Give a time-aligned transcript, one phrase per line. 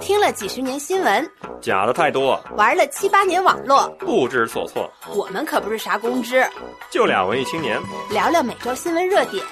[0.00, 4.90] 听了几十年新闻，假的太多，玩了七八年网络，不知所措。
[5.14, 6.46] 我们可不是啥公知，
[6.90, 7.80] 就俩文艺青年，
[8.10, 9.44] 聊聊每周新闻热点，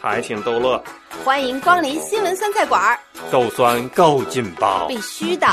[0.00, 0.82] 还挺逗乐。
[1.24, 2.98] 欢迎光临新闻酸菜馆儿，
[3.30, 5.46] 够酸够劲爆，必须的。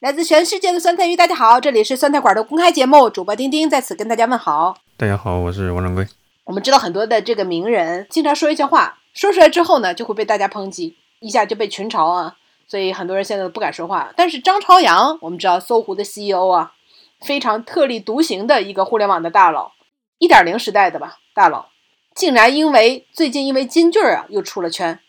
[0.00, 4.76] 来自全世界的酸菜鱼，大家好，这里是酸菜馆的公开节目，主播丁丁在此跟大家问好。
[4.96, 6.06] 大家好，我是王掌柜。
[6.44, 12.36] 我们知道很多的这个名人经常说一些话，说出来之后呢，就会被大家抨击，一下就被群嘲啊，
[12.66, 14.12] 所以很多人现在都不敢说话。
[14.14, 16.74] 但是张朝阳，我们知道搜狐的 CEO 啊，
[17.20, 19.72] 非常特立独行的一个互联网的大佬，
[20.18, 21.68] 一点零时代的吧大佬，
[22.14, 25.00] 竟然因为最近因为金句啊又出了圈，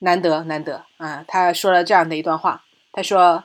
[0.00, 1.24] 难得难得啊！
[1.28, 3.44] 他说了这样的一段话，他说：“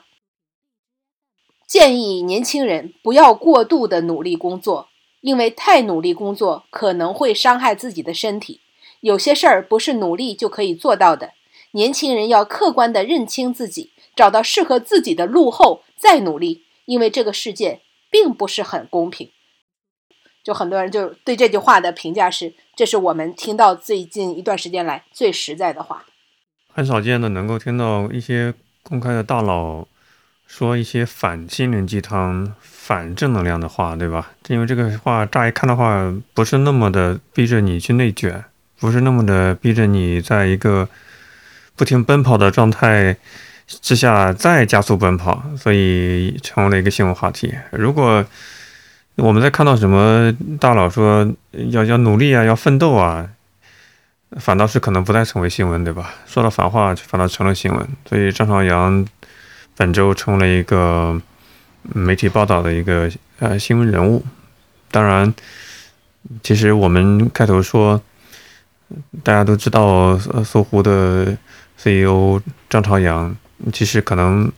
[1.68, 4.88] 建议年轻人不要过度的努力工作。”
[5.22, 8.60] 因为太努力工作可能会伤害自己的身体，
[9.00, 11.32] 有些事儿不是努力就可以做到的。
[11.76, 16.64] 年轻人要客观地认清自己，找到适合自己的路后再努力。
[16.86, 19.30] 因为这个世界并不是很公平。
[20.42, 26.06] 就很多人就对这句话的评价是：这是我们听到最近一段时间来最实在的话。
[26.72, 29.86] 很少见的能够听到一些公开的大佬
[30.46, 32.54] 说一些反心灵鸡汤。
[32.62, 34.32] 反正能量的话，对吧？
[34.48, 38.44] 因为这个话乍一看的话，不是那么的逼着你去内卷，
[38.78, 40.88] 不是那么的逼着你在一个
[41.76, 43.16] 不停奔跑的状态
[43.66, 47.54] 之下再加速奔跑，所以成为了一个新闻话题。
[47.70, 48.24] 如果
[49.16, 51.30] 我们在看到什么大佬说
[51.70, 53.28] 要要努力啊，要奋斗啊，
[54.38, 56.14] 反倒是可能不再成为新闻，对吧？
[56.26, 57.86] 说了反话，反倒成了新闻。
[58.08, 59.06] 所以张朝阳
[59.76, 61.20] 本周成为了一个。
[61.94, 64.24] 媒体报道的一个呃新闻人物，
[64.90, 65.32] 当然，
[66.42, 68.02] 其实我们开头说，
[69.22, 71.38] 大家都知道搜狐的
[71.78, 73.36] CEO 张朝阳，
[73.72, 74.50] 其实可能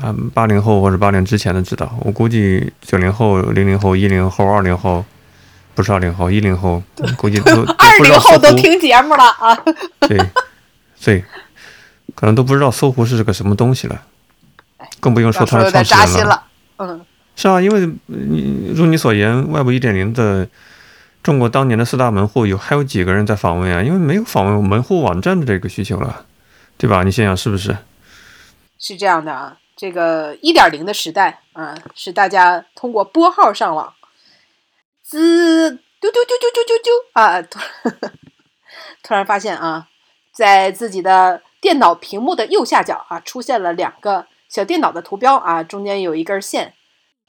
[0.00, 5.04] 啊八零后或者八零之前的知道，我估计九零后、零零后、一零后、二零后，
[5.74, 6.82] 不是二零后，一零后，
[7.16, 9.54] 估计 都二零后都听节目了啊，
[10.00, 10.18] 对，
[11.02, 11.24] 对，
[12.14, 14.02] 可能都不知道搜狐是个什么东西了。
[15.00, 16.42] 更不用说它的创始人了。
[16.78, 17.00] 嗯，
[17.36, 20.48] 是啊，因为你如你所言，外部一点零的
[21.28, 23.82] 中国当年的四大门户有还有几个人在访问啊？
[23.82, 26.24] 因为没有访问门户网站的这个需求了，
[26.78, 27.02] 对吧？
[27.02, 27.76] 你想想是不是？
[28.78, 33.92] 是这样的啊，这个一点零的时代啊，是大家通过拨号上网，
[35.02, 37.42] 滋丢丢丢丢丢丢丢啊！
[37.42, 37.58] 突
[39.04, 39.86] 突然发现啊，
[40.32, 44.24] 在自己的电脑屏幕的右下角啊，出现了两个。
[44.48, 46.72] 小电脑的图标啊，中间有一根线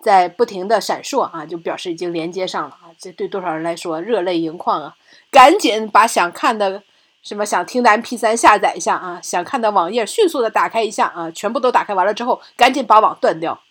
[0.01, 2.87] 在不停的闪烁啊，就表示已经连接上了啊。
[2.97, 4.95] 这对多少人来说热泪盈眶啊！
[5.29, 6.83] 赶紧把想看的、
[7.21, 13.61] 什么想听的 MP3 下载一下啊，想看的网页迅速的打开一下啊，全部都打开完了之后，赶紧把网断掉，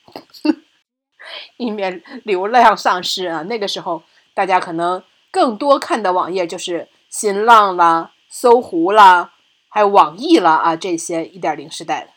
[1.56, 3.42] 以免流量丧失啊。
[3.42, 4.02] 那个时候
[4.34, 9.32] 大家可能更多看的网页就是新浪啦、搜狐啦，
[9.68, 12.10] 还有网易啦啊，这些一点零时代的。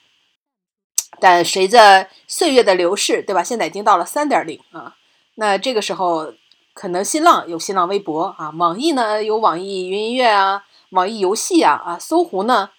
[1.21, 3.43] 但随着岁月的流逝，对吧？
[3.43, 4.95] 现在已经到了三点零啊。
[5.35, 6.33] 那这个时候，
[6.73, 12.71] 可能新浪有新浪微博啊，网易呢有网易云音乐啊，网易游戏啊啊，搜狐呢，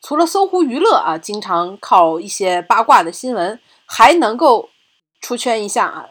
[0.00, 4.70] 除了搜狐娱乐啊，经常靠一些八卦的新闻还能够
[5.20, 6.08] 出圈一下啊。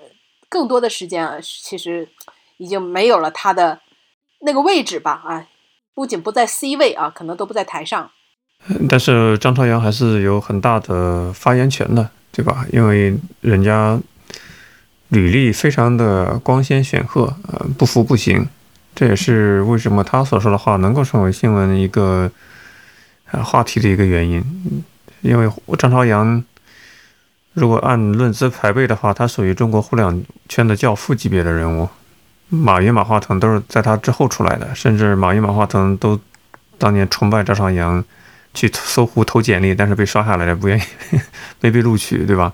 [0.47, 2.09] 更多的时间啊，其实
[2.57, 3.81] 已经没有了它的
[4.41, 5.47] 那个位置吧啊，
[5.93, 8.11] 不仅不在 C 位啊，可能都不在台上。
[8.87, 12.65] 但是张朝阳还是有很大的发言权的，对吧？
[12.71, 13.99] 因为人家
[15.07, 18.47] 履历非常的光鲜显赫，呃，不服不行。
[18.93, 22.29] 这也是为什么他所说的话能够成为新闻一个
[23.31, 24.43] 呃话题的一个原因。
[25.21, 26.43] 因为张朝阳
[27.53, 31.89] 如果按论资排辈的话，他属于中国互联网圈的教父级别的人物。
[32.49, 36.19] 马云、马化腾都是在他之后出来的，甚至马云、马化腾都
[36.77, 38.03] 当年崇拜张朝阳。
[38.53, 40.81] 去搜狐投简历，但是被刷下来了，不愿意，
[41.61, 42.53] 没被录取，对吧？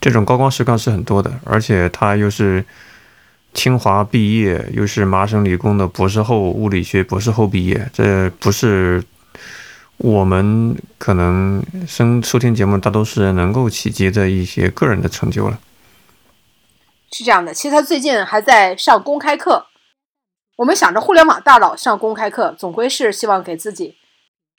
[0.00, 2.64] 这种高光时刻是很多的，而且他又是
[3.54, 9.02] 清华毕业，又是麻省理工的博士后物理学博士后毕业，这不是
[9.98, 15.58] 我们可能收收听节目大多数人能够企及的一些个人的成就了。
[17.12, 19.66] 是这样的，其实他最近还在上公开课。
[20.56, 23.96] 我们想着互联网大佬上公开课，总归是希望给自己。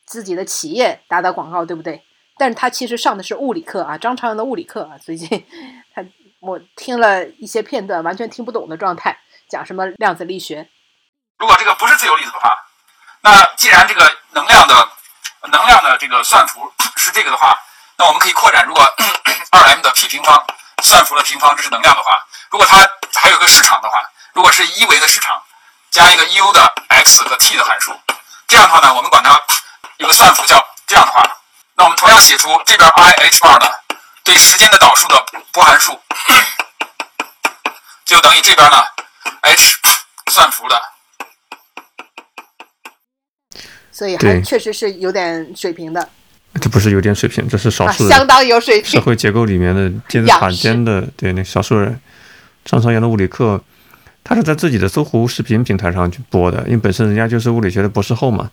[0.05, 2.03] 自己的企业打打广告，对不对？
[2.37, 4.97] 但是他其实上的是物理课啊，张朝阳的物理课啊。
[4.97, 5.27] 最近
[5.93, 6.03] 他
[6.39, 10.67] 我听了一些片段，完全听不懂的状态，讲什么量子力学。
[11.37, 12.55] 如果这个不是自由粒子的话，
[13.21, 14.89] 那既然这个能量的
[15.51, 17.55] 能量的这个算符是这个的话，
[17.97, 18.83] 那我们可以扩展，如果
[19.51, 20.43] 二 m 的 p 平方
[20.81, 22.77] 算符的平方这是能量的话，如果它
[23.13, 24.01] 还有个市场的话，
[24.33, 25.41] 如果是一维的市场
[25.91, 27.93] 加一个 u 的 x 和 t 的函数，
[28.47, 29.39] 这样的话呢，我们管它
[30.03, 31.23] 有个算符叫这样的话，
[31.77, 33.65] 那我们同样写出这边 i h bar 呢
[34.25, 35.15] 对时间的导数的
[35.53, 35.97] 波函数，
[38.03, 38.77] 就等于这边呢
[39.43, 39.79] h
[40.29, 40.75] 算符的。
[43.93, 46.09] 所以还确实是有点水平的，
[46.59, 48.11] 这不是有点水平，这是少啊，数人。
[48.11, 48.99] 相当有水平社。
[48.99, 51.97] 会结构里面的金字塔尖的，对那少数人，
[52.65, 53.63] 张朝阳的物理课，
[54.21, 58.51] 他是在自己的搜狐视频平台上去播的，因为本身人家就是物理学的博士后嘛。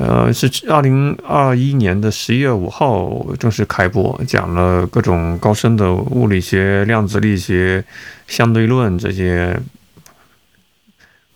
[0.00, 7.84] 呃，是二零二一年的十一月五号正式开播，讲了各种高深的物理学、量子力学、
[8.26, 9.60] 相对论这些。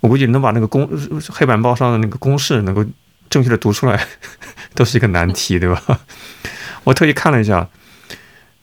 [0.00, 0.88] 我估计能把那个公
[1.28, 2.82] 黑板报上的那个公式能够
[3.28, 4.02] 正确的读出来，
[4.74, 6.00] 都是一个难题，对吧？
[6.84, 7.68] 我特意看了一下，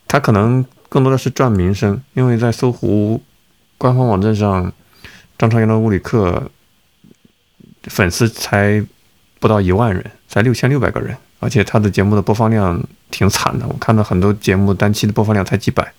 [0.07, 3.21] 他可能更多的是赚名声，因为在搜狐
[3.77, 4.73] 官方网站上，
[5.37, 6.49] 张朝阳的物理课
[7.83, 8.83] 粉丝才
[9.41, 12.79] 不到一万人，才六千六百个人，而且他的节目的播放量
[13.09, 15.91] 挺惨的，我看到很多节目单期的播放量才几百，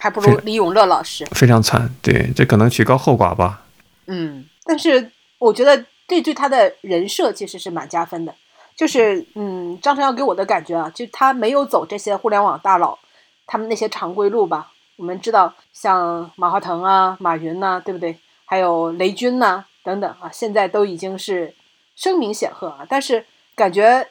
[0.00, 1.26] 还不如李永乐老师。
[1.32, 1.94] 非常惨。
[2.00, 3.62] 对，这可能曲高和寡吧。
[4.06, 8.34] 嗯，但是我觉得这对他的人设其实是蛮加分的。
[8.74, 12.98] 就是，嗯，张朝阳给我的感觉啊，就他没有走这些互联网大佬
[13.46, 14.72] 他们那些常规路吧。
[14.96, 18.16] 我们知道，像马化腾啊、马云呐、对不对？
[18.46, 21.54] 还有雷军呐、等等啊，现在都已经是
[21.94, 22.86] 声名显赫啊。
[22.88, 24.08] 但是感觉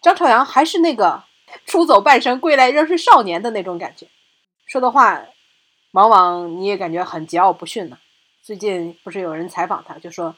[0.00, 1.24] 张朝阳还是那个
[1.66, 4.06] 出走半生，归来仍是少年的那种感觉，
[4.66, 5.22] 说的话
[5.92, 7.98] 往往你也感觉很桀骜不驯呢。
[8.42, 10.34] 最近不是有人采访他，就说：“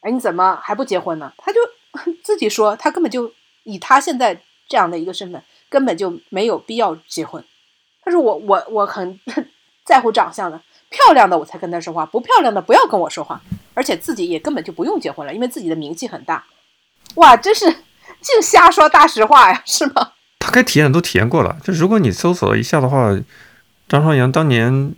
[0.00, 1.60] 哎，你怎么还不结婚呢？”他就
[2.24, 3.32] 自己说，他根本就
[3.64, 7.44] 以他现在这样的一个身份，根本就没有必要结婚。
[8.02, 9.20] 他说：“我我我很
[9.84, 13.42] 在乎长相的，漂亮的我才跟他说话，不漂亮的不要跟我说话。
[13.78, 16.42] 而且自己也根本就不用结婚了，因为自己的名气很大。”
[17.14, 17.64] 哇，真是
[18.20, 20.10] 净瞎说大实话呀，是吗？
[20.40, 21.56] 他该体验的都体验过了。
[21.62, 23.16] 就如果你搜索一下的话，
[23.88, 24.92] 张朝阳当年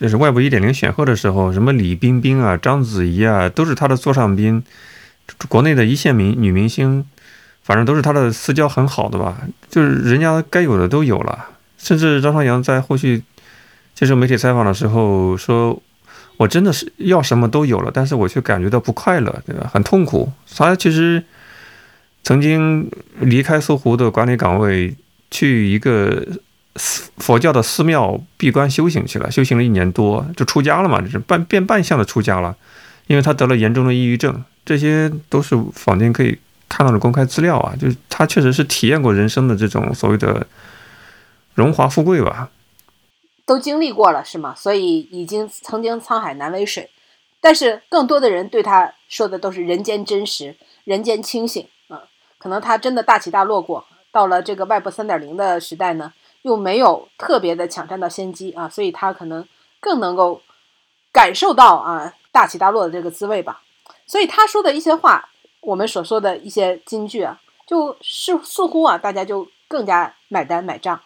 [0.00, 4.64] 就是外部一点零选后的时候，什么李冰冰啊、章子怡啊，都是他的座上宾。
[5.48, 7.06] 国内的一线明女明星，
[7.62, 9.38] 反正都是他的私交很好的吧，
[9.70, 11.46] 就是人家该有的都有了。
[11.78, 13.22] 甚至张朝阳在后续
[13.94, 15.80] 接受媒体采访的时候说
[16.36, 19.70] ：“我真的是要什么都有了，但是我却感觉到不快乐，对吧？
[19.72, 21.22] 很痛苦。”他其实
[22.22, 22.90] 曾经
[23.20, 24.94] 离开搜狐的管理岗位，
[25.30, 26.26] 去一个
[26.74, 32.56] 佛教的寺庙闭关修行去了，修行了一年多，就出家了嘛，就是半变半相的出家了，
[33.06, 36.36] 因为他得了严重的抑郁症，这些都是坊间可以
[36.68, 40.44] 看到的公开资料啊，就是他确实是体验过人生的这种所谓的
[41.54, 42.48] 荣华富贵吧。
[43.46, 44.54] 都经历过了是吗？
[44.56, 46.90] 所以已经曾经沧海难为水，
[47.40, 52.04] 但是更多的人对他说的都是人间真实、人间清醒啊。
[52.38, 59.46] 可能他真的大起大落过，到了这个外部三点零的时代呢，又没有特别的抢占到先机啊，所以他可能
[59.78, 60.40] 更能够
[61.12, 63.62] 感受到啊大起大落的这个滋味吧。
[64.06, 65.28] 所以他说的一些话，
[65.60, 70.98] 我们所说的一些金句啊，就是似乎啊大家就更加买单买账。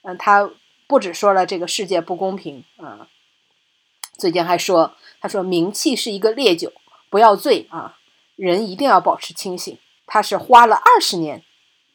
[0.00, 0.48] 嗯，他。
[0.92, 3.08] 不止说了这个世界不公平啊，
[4.18, 6.70] 最近还说，他说名气是一个烈酒，
[7.08, 7.96] 不要醉啊，
[8.36, 9.78] 人一定要保持清醒。
[10.06, 11.44] 他是花了二十年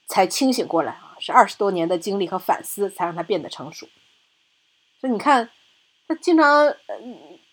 [0.07, 3.87] 才清醒过来啊，是二十多年的经历和反思才让他变得成熟。
[4.99, 5.51] 所以你看，
[6.07, 6.73] 他经常，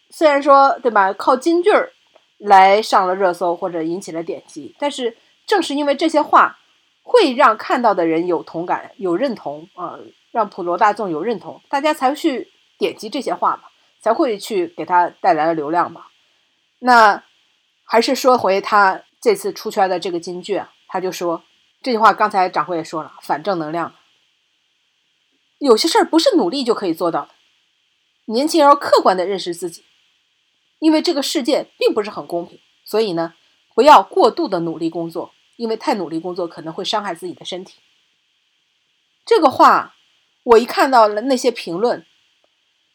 [0.09, 1.93] 虽然说对吧，靠金句儿
[2.39, 6.59] 来上了热搜或者引起了点击，但是正是因为这些话
[7.03, 9.99] 会让看到的人有同感、有认同啊。
[10.35, 13.69] 让普罗大众有认同，大家才去点击这些话嘛，
[14.01, 16.07] 才会去给他带来了流量嘛。
[16.81, 17.23] 那
[17.85, 21.45] 还是说回他这次出圈的这个金句啊，他就说
[21.81, 23.95] 这句话，刚才掌柜也说了，反正能量。
[25.59, 27.31] 有些事儿不是努力就可以做到的，
[28.25, 29.85] 年轻人要客观的认识自己，
[30.81, 33.35] 因为这个世界并不是很公平，所以呢，
[33.73, 37.79] 不要过度的努力工作，因为太努力工作可能会伤害自己的身体。
[39.25, 39.94] 这个话。
[40.45, 42.05] 我一看到了那些评论，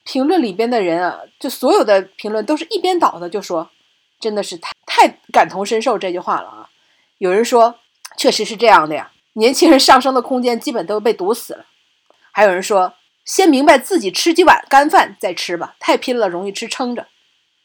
[0.06, 3.70] 评论里边的人啊，就所有的评论都是一边倒的，就说
[4.20, 6.70] 真的是太太感同身受这句话了啊！
[7.18, 7.80] 有人说
[8.18, 11.66] 确实是这样的呀，年轻人上升的空间基本都被堵死了。
[12.32, 12.94] 还有人说
[13.26, 17.08] 先明白自己吃几碗干饭再吃吧，太拼了容易吃撑着。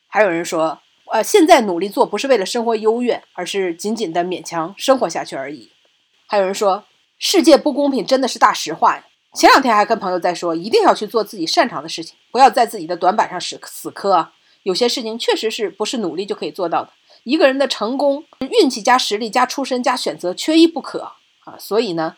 [0.08, 0.80] 还有人说
[1.12, 5.70] 呃，现在努力做不是为了生活优越，而是仅仅的勉强生活下去而已。
[6.26, 6.84] 还有人说，
[7.18, 9.04] 世界不公平真的是大实话呀。
[9.34, 14.32] 前两天还跟朋友在说，一定要去做自己擅长的事情，不要在自己的短板上死死磕啊。
[14.62, 16.90] 有些事情确实是不是努力就可以做到的。
[17.24, 21.56] 一个人的成功，运气加实力加出身加选择，缺一不可啊。
[21.58, 22.16] 所以呢，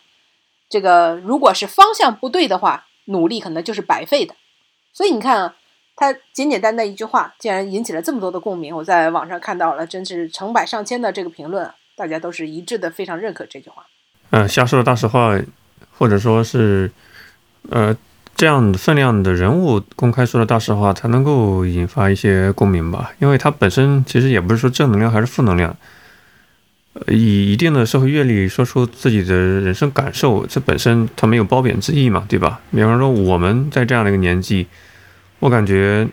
[0.68, 4.35] 这个如果是方向不对的话，努力可能就是白费的。
[4.92, 5.56] 所以你看啊。
[5.99, 8.76] 他简简单单一句话，竟然引起了这么多的共鸣。
[8.76, 13.87] 我在网上看到了，真是成百上千的这个评论，大家都是一致的，非常认可这句话。
[14.28, 15.35] 嗯，瞎说的大实话，
[15.99, 16.91] 或者说是，
[17.71, 17.97] 呃，
[18.35, 23.12] 这样分量的人物公开说了大实话，才能够引发一些共鸣吧？
[23.19, 25.76] 因为他本身其实也不是说正能量还是负能量，
[27.09, 32.61] 以一定的社会阅历说出自己的人生感受，这本身他没有褒贬之意嘛，对吧？
[32.71, 34.67] 比方说我们在这样的一个年纪。
[35.38, 36.09] 我感觉，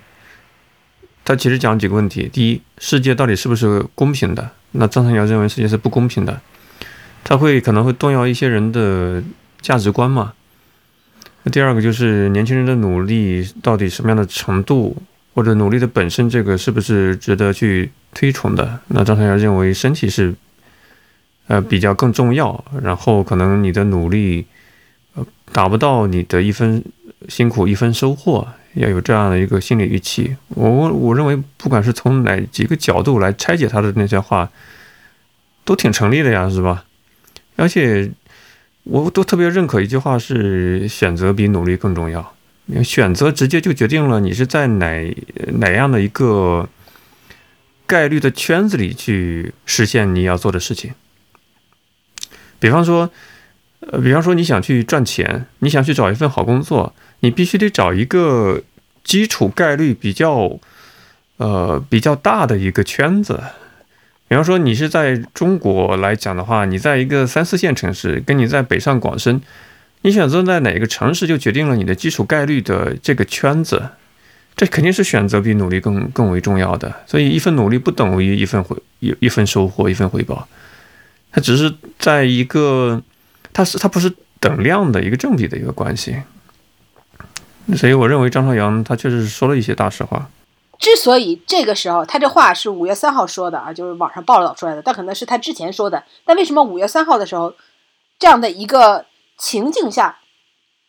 [1.24, 4.50] 他其实讲几个问题：第一，世界到底是不是公平的？
[4.72, 6.42] 那张三阳认为世界是不公平的，
[7.24, 9.24] 他会可能会动摇一些人的
[9.64, 10.34] 价值观嘛。
[11.42, 14.96] 那第二个就是年轻人的努力到底什么样的程度，
[15.34, 18.80] 或者努力的本身这个是不是值得去推崇的？
[18.90, 20.36] 那张三阳认为身体是，
[21.48, 24.46] 呃，比较更重要，然后可能你的努力，
[25.16, 26.84] 呃，达不到你的一分
[27.28, 28.48] 辛苦一分收获。
[28.76, 34.50] 要有这样的一个心理预期，我我认为不管是从哪几个角度来拆解他的那些话，
[35.64, 36.84] 都挺成立的呀，是吧？
[37.56, 38.10] 而且
[38.84, 42.34] 我都特别认可一句话是：选择比努力更重要。
[42.84, 45.16] 选择直接就决定了你是在哪
[45.60, 46.70] 哪样的一个
[47.86, 50.94] 概率的圈子里去实现你要做的事情。
[52.60, 53.10] 比方说，
[53.82, 56.94] 呃，比方说你想去赚钱，你想去找一份好工作。
[57.20, 58.64] 你必须得找一个
[59.04, 60.60] 基础概率比较，
[61.38, 63.42] 呃比较大的一个圈子。
[64.28, 69.42] 比方说，你是在中国来讲的话，你在一个三四线城市，跟你在北上广深，
[70.02, 73.90] 你选择在哪个城市，就决定了你的基础概率的这个圈子。
[74.56, 76.94] 这肯定是选择比努力更更为重要的。
[77.08, 80.48] 所以，一份努力不等于一份回一一份收获，一份回报。
[81.32, 83.02] 它只是在一个，
[83.52, 86.16] 它是它不是等量的一个正比的一个关系。
[87.76, 90.30] 所以我认为张朝阳他确实是说了一些大实话。
[90.80, 96.04] 之所以这个时候他这话是五月三号说的啊，就是网上报道出来的，但可能是他之前说的。
[96.26, 97.54] 但为什么五月三号的时候，
[98.20, 99.06] 这样的一个
[99.38, 100.20] 情境下，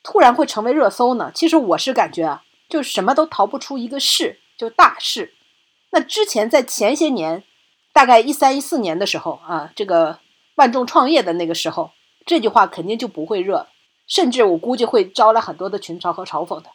[0.03, 1.31] 突然会成为热搜呢？
[1.35, 5.35] 其实我是感觉啊，就什么都逃不出一个事，就大事。
[5.91, 7.45] 那之前在前些年，
[7.93, 10.19] 大概一三一四年的时候啊，这个
[10.57, 11.93] 万众创业的那个时候，
[12.27, 13.69] 这句话肯定就不会热。
[14.07, 16.69] 甚至我估计会招来很多的群嘲和嘲讽的，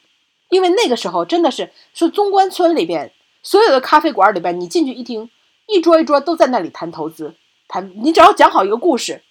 [0.49, 5.29] 因为那个时候真的是说中关村里边所有的咖啡馆里边，你进去一听，
[5.67, 7.35] 一桌一桌都在那里谈投资，
[7.67, 9.23] 谈你只要讲好一个故事，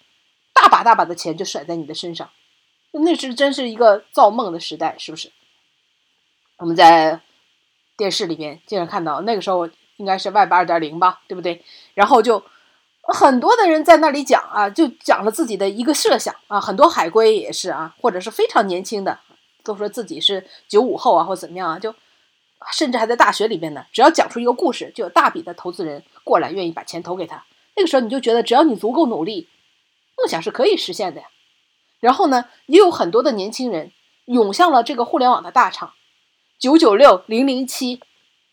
[0.53, 2.29] 大把大把的钱就甩在你的身上，
[2.91, 5.31] 那是真是一个造梦的时代，是不是？
[6.57, 7.21] 我们在
[7.95, 11.63] 电视里边经常看到，那个时候应该是 Web 二点零吧，对不对？
[11.93, 12.43] 然后就。
[13.11, 19.19] 很多的人在那里讲啊，就讲了自己的一个设想啊，很多海归也是啊，或者是非常年轻的，
[19.69, 21.93] 都说自己是九五后啊，或怎么样啊，就
[22.71, 23.85] 甚至还在大学里边呢。
[23.93, 27.45] 只要讲出一个故事，就有大笔的投资人过来愿意把钱投给他。
[27.75, 29.47] 那个时候你就觉得，只要你足够努力，
[30.17, 31.27] 梦想是可以实现的呀。
[31.99, 33.91] 然后呢，也有很多的年轻人
[34.25, 35.93] 涌向了这个互联网的大厂，
[36.57, 38.01] 九九六零零七，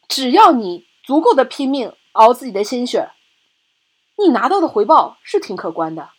[0.06, 3.08] 只要你足够的拼命熬自己的心血。
[4.18, 6.10] 你拿到的回报是挺可观的，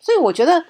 [0.00, 0.66] 所以我觉得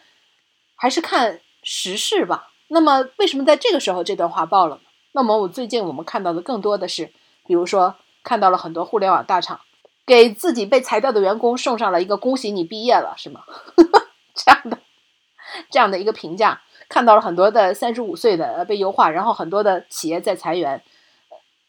[0.76, 2.51] 还是看时事吧。
[2.72, 4.82] 那么为什么在这个时候这段话爆了呢？
[5.12, 7.12] 那么我最近我们看到的更多的是，
[7.46, 9.60] 比如说看到了很多互联网大厂
[10.06, 13.42] 给自己被裁掉的员工送上了一个“恭喜你毕业了”是吗？
[14.34, 14.78] 这样的
[15.70, 20.82] 这样的一个评价，看到了很多的三十五岁的被优化，然后很多的企业在裁员，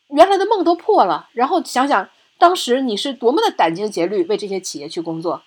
[0.08, 2.10] 原来的梦都破了，然后想想。
[2.40, 5.44] 当时你是多么的殚精竭虑为这些企业去工作，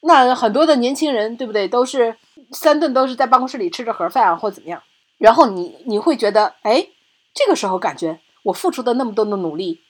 [0.00, 1.68] 那很多的年轻人，对不对？
[1.68, 2.16] 都是
[2.52, 4.82] 三顿都是在办公室里吃着盒饭啊，或怎么样。
[5.18, 6.88] 然后你你会觉得，哎，
[7.34, 9.82] 这个时候感觉我付出的那么多的努力，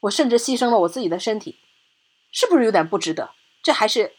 [0.00, 1.58] 我甚至牺牲了我自己的身体，
[2.32, 3.30] 是不是有点不值得？
[3.62, 4.12] 这还是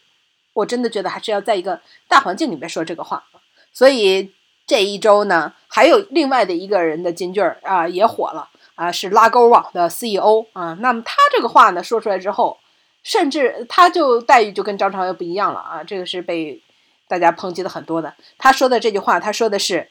[0.54, 3.24] 我真的觉得还是要在一个大环境里面说这个话。
[3.72, 4.32] 所以
[4.66, 8.50] 这一周呢，还有另外的一个人的金句儿啊，也火了。
[8.76, 12.58] 啊，是拉勾网的 CEO 啊，那么他这个话呢说出来之后，
[13.06, 16.60] 甚至他就待遇就跟张朝阳不一样了啊，这个是被
[17.06, 18.12] 大家抨击的很多的。
[18.36, 19.88] 他说的这句话，他说的是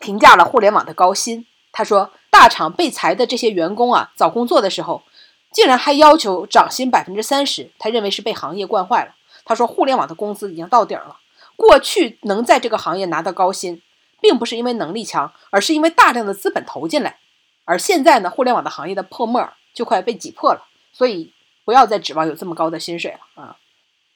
[0.00, 1.46] 评价了互联网的高薪。
[1.70, 5.04] 他说，大厂被裁的这些员工啊，找工作的时候
[5.52, 9.14] 竟然还要求涨薪百分之三十，他认为是被行业惯坏了。
[9.44, 11.20] 他说，互联网的工资已经到顶了，
[11.54, 13.80] 过去能在这个行业拿到高薪，
[14.20, 17.20] 并不是因为能力强，而是因为大量的资本投进来。
[17.64, 21.32] 而现在呢，互联网的行业的泡沫就快被挤破了，所以
[21.68, 23.58] 不要再指望有这么高的薪水了啊！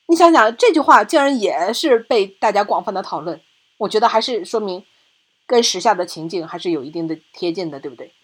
[0.06, 3.42] 你想想，这句话竟然也是被大家广泛的讨论，
[3.76, 4.86] 我觉得还是说明
[5.44, 8.14] 跟时下的情境还是有一定的贴近的，对不对？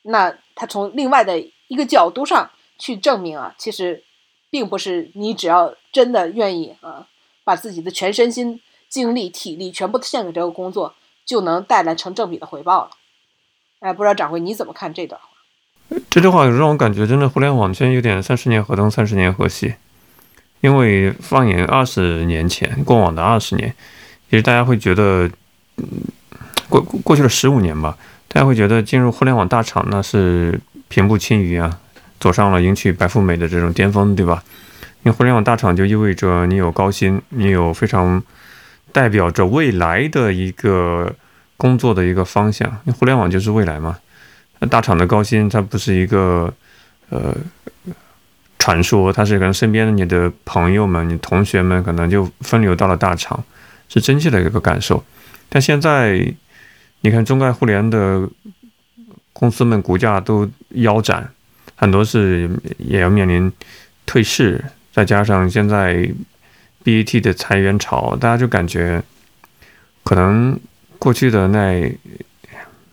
[0.00, 4.02] 那他从另外的一个角度上去证明啊，其实
[4.48, 7.06] 并不是你只要真的愿意啊，
[7.44, 10.94] 把自己的全身心、精力、体力全部献给这个工作，
[11.26, 12.92] 就能带来成正比的回报了。
[13.80, 15.28] 哎，不知道掌柜你怎么看这段话？
[16.08, 19.74] 这句话让我感觉真的互联网圈有点三十年河东，三十年河西。
[20.60, 23.74] 因为放眼二十年前，过往的二十年，
[24.28, 25.30] 其实大家会觉得，
[26.68, 27.96] 过过去了十五年吧。
[28.28, 31.78] 大家会觉得进入互联网大厂那是平步青云啊，
[32.20, 34.44] 走上了迎娶白富美的这种巅峰，对吧？
[35.02, 38.22] 因为互联网大厂就意味着你有高薪，你有非常
[38.92, 41.10] 代表着未来的一个
[41.56, 42.68] 工作的一个方向。
[42.84, 43.96] 因为互联网就是未来嘛。
[44.68, 46.52] 大厂的高薪它不是一个
[47.08, 47.34] 呃
[48.58, 53.42] 传说，它是可能身边的你的朋友们、你同学们可能就分流到了大厂，
[53.88, 55.02] 是真切的一个感受。
[55.48, 56.34] 但现在。
[57.02, 58.28] 你看中概互联的
[59.32, 61.26] 公司们股价都腰斩，
[61.74, 63.50] 很多是也要面临
[64.04, 64.62] 退市，
[64.92, 66.06] 再加上现在
[66.84, 69.02] BAT 的裁员潮，大家就感觉
[70.04, 70.60] 可能
[70.98, 71.90] 过去的那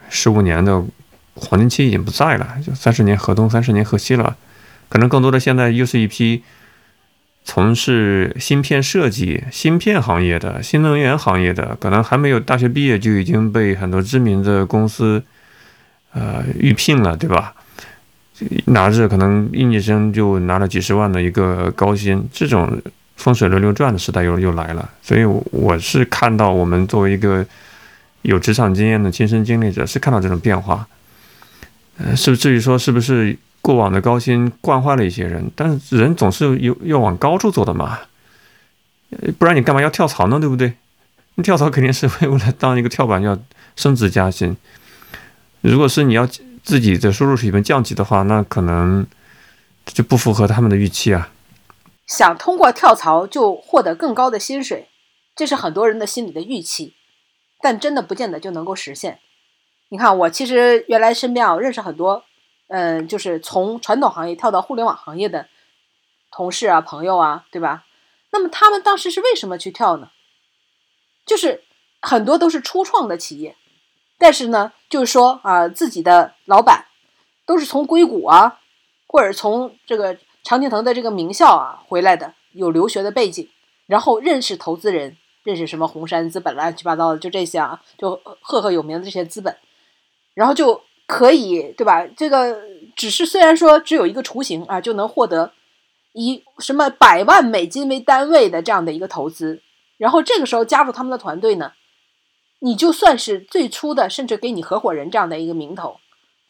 [0.09, 0.81] 十五年的
[1.37, 4.35] 黄金期已经不在了，就三十年河东，三十年河西了，
[4.89, 6.43] 可能更多的现在又是一批。
[7.49, 15.23] 从事芯片设计、芯片行业的、新能源行业的，可能还没有大学毕业就已经被很多知名的公司，
[16.11, 17.53] 呃，预聘了，对吧？
[18.65, 22.81] 拿着可能应届生就拿了几十万的一个高薪，这种
[23.15, 24.89] 风水轮流转的时代又又来了。
[25.01, 27.45] 所以我是看到我们作为一个
[28.23, 30.85] 有职场经验的亲身经历者，是看到这种变化。
[31.97, 33.37] 呃，是不至于说是不是？
[33.59, 37.99] 过往的高薪惯坏了一些人，但是人总是有要往高处走的嘛，
[39.37, 40.39] 不然你干嘛要跳槽呢？
[40.39, 40.75] 对不对？
[41.35, 43.37] 你跳槽肯定是为了当一个跳板，要
[43.75, 44.55] 升职加薪。
[45.59, 46.25] 如果是你要
[46.63, 49.05] 自己的收入水平降级的话，那可能
[49.85, 51.29] 就不符合他们的预期啊。
[52.05, 54.87] 想通过跳槽就获得更高的薪水，
[55.35, 56.93] 这是很多人的心理的预期，
[57.59, 59.19] 但真的不见得就能够实现。
[59.89, 62.23] 你看，我其实原来身边啊我认识很多。
[62.69, 65.47] 嗯，就是从传统行业跳到互联网行业的
[66.31, 67.85] 同事啊、朋友啊，对吧？
[68.31, 70.09] 那么他们当时是为什么去跳呢？
[71.25, 71.63] 就是
[72.01, 73.55] 很多都是初创的企业，
[74.17, 76.87] 但是呢，就是说啊，自己的老板
[77.45, 78.59] 都是从硅谷啊，
[79.07, 83.49] 或者从这个常青藤的这个名校啊回来的，有留学的背景，
[83.85, 89.55] 然后认识投资人，认识什么红杉资本乱七八糟的，就这些啊，就赫赫有名的这些资本，
[90.37, 90.79] 然后就。
[91.09, 92.05] 可以，对吧？
[92.17, 92.61] 这个
[92.93, 95.53] 只是虽然说只有一个雏形啊，就能获得
[96.11, 99.61] 以什么百万美金为单位的这样的一个投资，
[99.95, 101.71] 然后这个时候加入他们的团队呢，
[102.59, 106.01] 你就算是最初的，甚至给你合伙人这样的一个名头，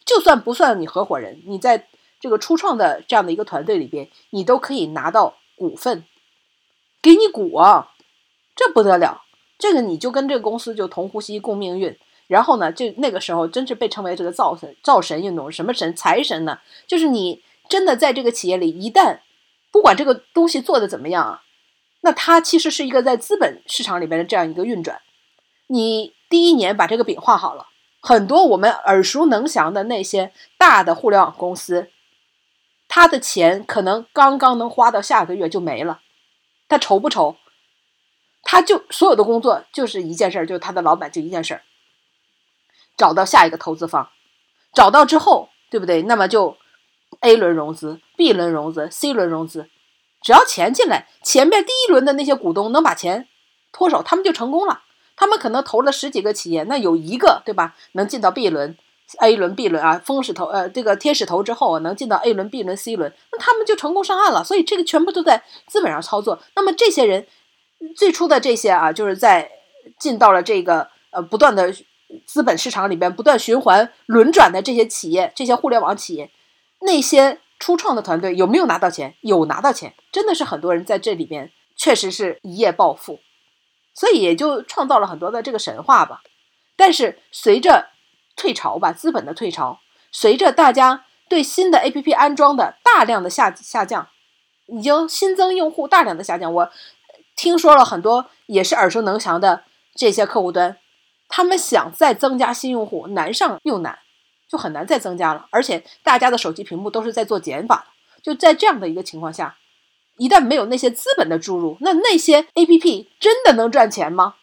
[0.04, 1.88] 就算不算你合伙人，你在
[2.19, 6.04] 这个初创的这样的一个团队里边，你都可以拿到股份，
[7.00, 7.91] 给你股啊，
[8.56, 9.21] 这不得了，
[9.60, 11.95] 这个你就跟这个公司就同呼吸共命运。
[12.27, 16.59] 然后呢，就那个时候，真是被称为这个造神造神运动，什么神财神呢？
[16.85, 19.19] 就是你真的在这个企业里，一旦
[19.71, 21.43] 不管这个东西做的怎么样啊，
[22.01, 25.01] 那它其实是一个在资本市场里边的这样一个运转。
[25.67, 27.67] 你第一年把这个饼画好了，
[28.01, 31.89] 很多我们耳熟能详的那些大的互联网公司，
[32.89, 36.01] 他的钱可能刚刚能花到下个月就没了，
[36.67, 37.37] 他愁不愁？
[38.43, 41.61] 他就所有的工作就是一件事儿，就是他的老板就一件事儿。
[42.97, 44.10] 找到下一个投资方，
[44.73, 46.01] 找到之后，对不对？
[46.01, 46.57] 那么就
[47.21, 49.69] A 轮融资、B 轮融资、C 轮融资，
[50.21, 53.27] 只要钱进来，前面第一轮的那些股东能把钱
[53.71, 54.81] 脱手，他们就成功了。
[55.15, 57.75] 他们可能投了十几个企业，那有一个，对吧？
[57.91, 58.75] 能进到 B 轮、
[59.19, 64.43] A 轮、B 轮啊，风使投呃这个天使投之后能进到 A 轮、B 轮、C 轮，那他们就成功上岸了。
[64.43, 66.39] 所以这个全部都在资本上操作。
[66.55, 67.27] 那么这些人
[67.95, 69.51] 最初的这些啊，就是在
[69.99, 71.71] 进到了这个呃不断的。
[72.26, 76.32] 资本市场里边不断循环轮转的这些企业，这些互联网企业，
[76.82, 79.15] 那些初创的团队有没有拿到钱？
[79.22, 83.20] 有拿到钱，真的是很多人在这里边确实是一夜暴富，
[83.93, 86.22] 所以也就创造了很多的这个神话吧。
[86.76, 87.89] 但是随着
[88.36, 89.80] 退潮吧，资本的退潮，
[90.12, 94.08] 随着大家对新的 APP 安装的大量的下下降，
[94.67, 96.54] 已经新增用户大量的下降。
[96.54, 96.72] 我
[97.36, 99.63] 听说了很多也是耳熟能详的
[99.96, 100.78] 这些客户端，
[101.29, 103.99] 他们想再增加新用户难上又难，
[104.47, 105.47] 就很难再增加了。
[105.51, 109.57] 而且大家的手机屏幕都是在做减法的，就在这样的一个情况下，
[110.17, 114.35] 一旦没有那些资本的注入，那那些 APP 真的能赚钱吗？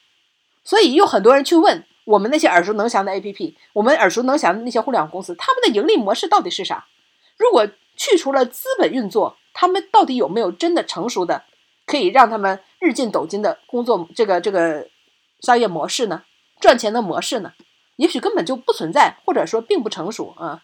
[0.63, 1.85] 所以有很多人去问。
[2.07, 6.87] 我们那些耳熟能详的 APP，我们耳熟能详的那些互联网公司，他们的盈利模式到底是啥？
[7.39, 7.67] 如果
[7.97, 11.45] 去除了资本运作，他们到底有没有真的成熟的，
[11.87, 14.87] 可以让他们日进斗金的工作这个这个
[15.41, 16.25] 商业模式呢？
[16.65, 17.53] 赚钱的模式呢？
[17.97, 20.63] 也许根本就不存在，或者说并不成熟啊。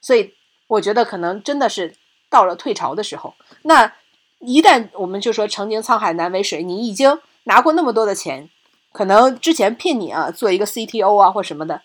[0.00, 0.32] 所以
[0.68, 1.94] 我觉得可能真的是
[2.30, 3.34] 到了退潮的时候。
[3.64, 3.92] 那
[4.38, 8.48] 一旦我们就说“曾经沧海难为水”，你已经拿过那么多的钱。
[8.90, 11.82] 可能之前聘你啊，做一个 CTO 啊或什么的，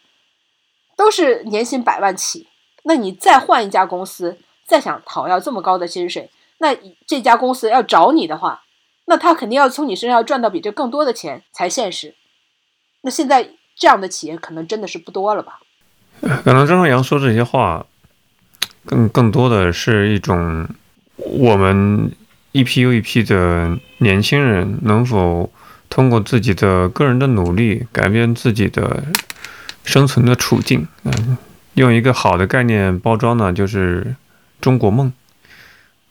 [0.96, 2.48] 都是年薪百万起。
[2.84, 6.74] 那你再换一家公司，再想讨要这么高的薪水，那
[7.06, 8.64] 这家公司要找你的话，
[9.04, 12.16] 那他肯定要从你身上赚到比这更多的钱才现实。
[13.08, 15.62] 那现在这样的企业可能真的是不多了吧？
[16.44, 17.86] 可能张朝阳说这些话，
[18.86, 20.68] 更更多的是一种
[21.16, 22.12] 我们
[22.52, 25.50] 一批又一批的年轻人能否。
[25.90, 29.02] 通过自己的个人的努力改变自己的
[29.86, 31.38] 生存的处境，嗯，
[31.76, 34.14] 用一个好的概念包装呢，就是
[34.60, 35.14] 中国梦。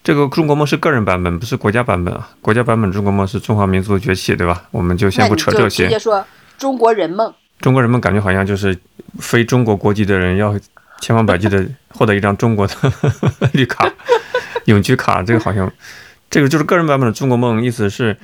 [0.03, 2.31] 这个中国梦是个人版本，不是国家版本啊。
[2.41, 4.63] 国家版本中国梦是中华民族崛起，对吧？
[4.71, 5.85] 我们就先不扯这些。
[5.85, 6.25] 直接说
[6.59, 7.33] 中国人梦。
[7.61, 8.79] 中国人们感觉好像就是
[9.19, 10.59] 非中国国籍的人要
[11.01, 12.75] 千方百计的 获得一张中国的
[13.53, 13.91] 绿卡、
[14.67, 15.73] 永居卡，这个好像
[16.31, 18.17] 这个就是个人版本的中国梦，意思是。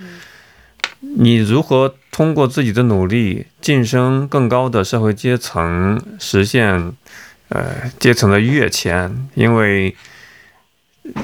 [1.16, 6.92] 你如何通过自己的努力晋升更高的社会阶层，实现
[7.48, 9.28] 呃阶层的跃迁？
[9.34, 9.96] 因为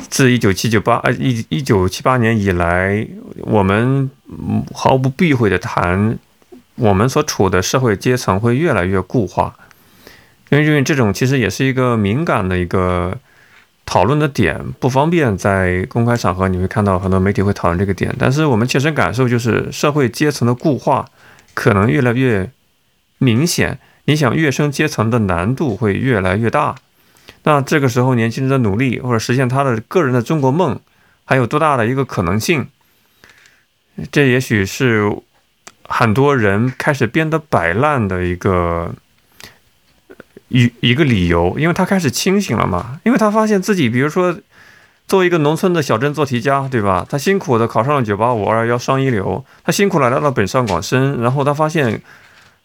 [0.09, 3.07] 自一九七九八呃一一九七八年以来，
[3.43, 4.11] 我们
[4.75, 6.19] 毫不避讳的谈，
[6.79, 9.55] 我们所处的社会阶层会越来越固化，
[10.51, 13.19] 因为因为这种其实也是一个敏感的一个。
[13.91, 18.15] 讨论的点不方便在公开场合，你会看到很多媒体会讨论这个点。
[18.19, 21.09] 但是我们切身感受就是，社会阶层的固化
[21.55, 22.51] 可能越来越
[23.17, 23.79] 明显。
[24.05, 26.75] 你想跃升阶层的难度会越来越大。
[27.45, 30.79] 那这个时候，年轻人的努力或者实现他的个人的中国梦，
[31.25, 32.69] 还有多大的一个可能性？
[34.13, 35.11] 这也许是
[35.89, 38.95] 很多人开始变得摆烂的一个。
[40.51, 44.35] 一一个理由，因为他开始清醒了嘛，因为他发现自己，比如说，
[45.07, 47.07] 作为一个农村的小镇做题家，对吧？
[47.07, 52.01] 他辛苦的考上了九八五二幺幺双一流，他辛苦来到了北上广深，然后他发现，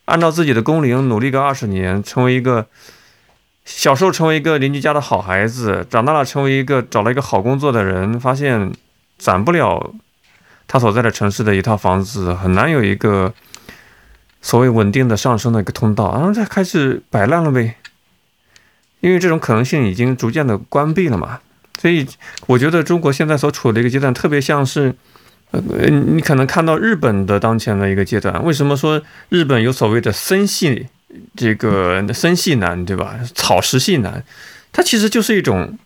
[0.06, 2.66] 按照自己的工龄努力个二十年，成为一个
[3.66, 8.72] 小时候成为一个邻居家的好孩子，长大了成为一个找了一个好工作的人，发现
[9.18, 9.94] 攒不了
[10.74, 13.32] 他所在的城市的一套房子，很难有一个。
[14.46, 17.78] 所谓稳定的上升的一个通道，然后再开始摆烂了呗，
[19.00, 21.40] 因为这种可能性已经逐渐的关闭了嘛。
[21.80, 22.06] 所以
[22.46, 24.94] 我觉得中国现在所处的一个阶段，特别像是，
[25.52, 28.44] 呃，你可能看到日本的当前的一个阶段。
[28.44, 30.90] 为什么说日本有所谓的森系
[31.38, 33.18] 这个森系男，对吧？
[33.34, 34.22] 草食系男，
[34.74, 35.80] 他其实就是一种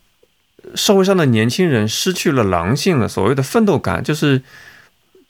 [0.73, 4.41] 社会上的年轻人失去了狼性的所谓的奋斗感，就是。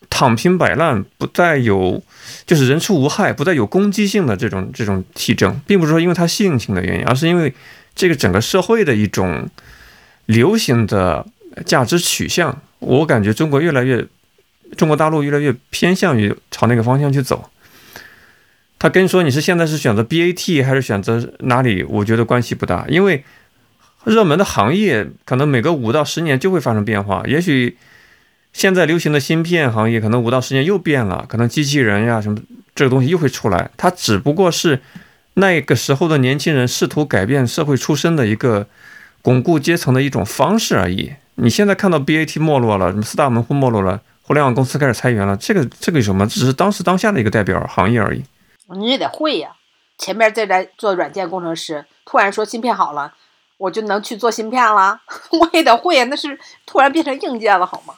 [0.10, 2.02] 躺平摆烂，不再有，
[2.46, 7.54] 就是人畜无害，不再有攻击性的这种这种体征，并不是说因为他性情的原因，而是因为
[7.94, 9.48] 这个整个社会的一种
[10.26, 11.26] 流行的
[11.66, 12.62] 价值取向。
[12.80, 14.08] 我感觉中国越来越，
[14.76, 17.50] 中国大陆越来越偏向于朝那个方向去走。
[18.80, 23.24] 他跟说你是现在是选择 BAT 还是选择哪里，我觉得关系不大，因为
[24.06, 27.78] 热门的行业可能每隔五到十年就会发生变化，也许。
[28.58, 32.40] 现在流行的芯片行业，可能五到十年又变了，可能机器人呀什么
[32.74, 33.70] 这个东西又会出来。
[33.78, 34.82] 它只不过是
[35.36, 38.66] 那个时候的年轻人试图改变社会出身的一个
[39.22, 41.14] 巩固阶层的一种方式而已。
[41.36, 46.26] 你现在看到 BAT 没落了，什么四大门户没落了，互联网公司开始裁员了，这个这个有什么？
[46.26, 48.24] 只是当时当下的一个代表行业而已。
[48.76, 49.52] 你也得会呀，
[50.00, 53.14] 前面这来做软件工程师，突然说芯片好了，
[53.60, 55.00] 我就能去做芯片了，
[55.40, 57.94] 我也得会呀，那是突然变成硬件了，好吗？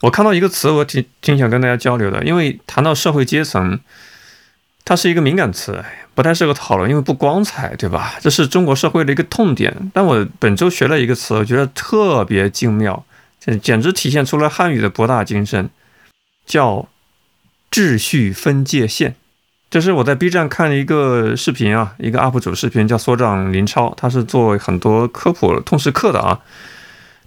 [0.00, 3.78] 我看到一个词，我挺挺想跟大家交流的，因为谈到社会阶层，
[4.84, 5.84] 它是一个敏感词，
[6.14, 8.14] 不太适合讨论，因为不光彩，对吧？
[8.20, 9.90] 这是中国社会的一个痛点。
[9.92, 13.04] 但我本周学了一个词，我觉得特别精妙，
[13.38, 15.68] 这简直体现出了汉语的博大精深，
[16.46, 16.88] 叫
[17.70, 19.16] 秩序分界线。
[19.68, 26.40] 这是我在 B 站看了一个视频啊，一个 UP 主视频叫所长林超，他是做很多科普通识课的啊。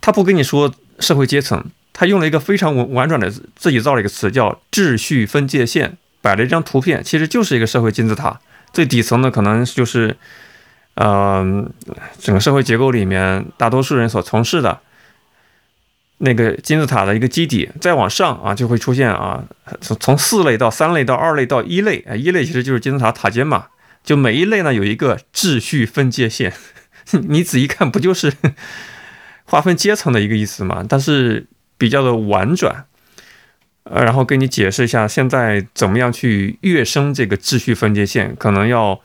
[0.01, 8.39] 他不跟你说社会阶层，他用了一个非常婉婉转的自己造了一个词叫秩序分界线，摆了一张图片，其实就是一个社会金字塔，
[8.73, 10.17] 最底层的可能就是，
[10.95, 11.65] 呃，
[12.19, 14.79] 整个社会结构里面大多数人所从事的。
[16.19, 19.43] 那个金字塔的一个基底，再往上啊，就会出现啊，
[19.81, 23.65] 从从四类到三类到二类到一类啊，一类其实就是金字塔塔尖嘛。
[24.05, 26.53] 就每一类呢有一个秩序分界线，
[27.27, 28.31] 你仔细看不就是
[29.43, 30.85] 划分阶层的一个意思吗？
[30.87, 31.45] 但是
[31.83, 32.85] 比较的婉转，
[33.83, 39.01] 呃，然后跟你解释一下现在怎么样去跃升这个秩序分界线，可能要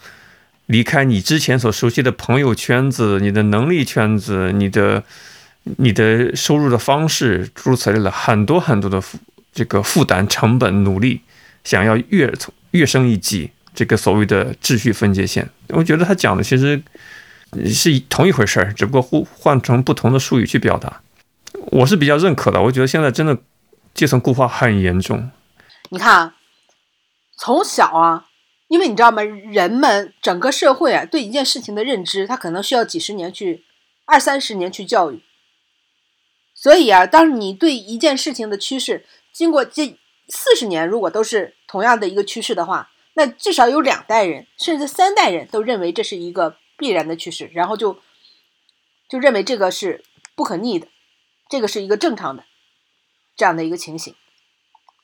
[0.67, 5.03] 离开你之前所熟悉的朋友圈子、你的能力圈子、你的。
[5.77, 9.19] 你的收入的方式，诸如此类的很多很多的负
[9.53, 11.21] 这个负担、成本、努力，
[11.62, 16.81] 想要跃从跃升一级，这个所谓的秩序分界线，我觉得他讲的其实
[17.67, 21.03] 是同一回事儿，只不过换换成不同的术语去表达。
[21.70, 23.38] 我是比较认可的，我觉得现在真的
[23.94, 25.31] 阶层固化很严重。
[25.90, 26.37] 你看啊，
[27.37, 28.28] 从小啊，
[28.68, 29.22] 因为你知道吗？
[29.22, 33.64] 人们整个社会啊，对一件事情的认知，他可能需要几十年去
[34.07, 35.22] 二三十年去教育。
[36.54, 39.96] 所以啊，当你对一件事情的趋势，经过这
[40.28, 47.98] 四十年，如果都是同样的一个趋势的话，那至少有两代人，甚至三代人都认为这是一个必然的趋势，然后就
[49.09, 50.04] 就认为这个是
[50.35, 50.88] 不可逆的，
[51.49, 52.45] 这个是一个正常的
[53.37, 54.15] 这样的一个情形。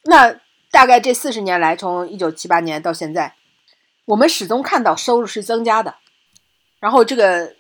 [0.05, 3.37] 那大概这四十年来，从一九七八年到现在，
[4.07, 5.97] 我们始终看到收入是增加的，
[6.81, 7.55] 然后这个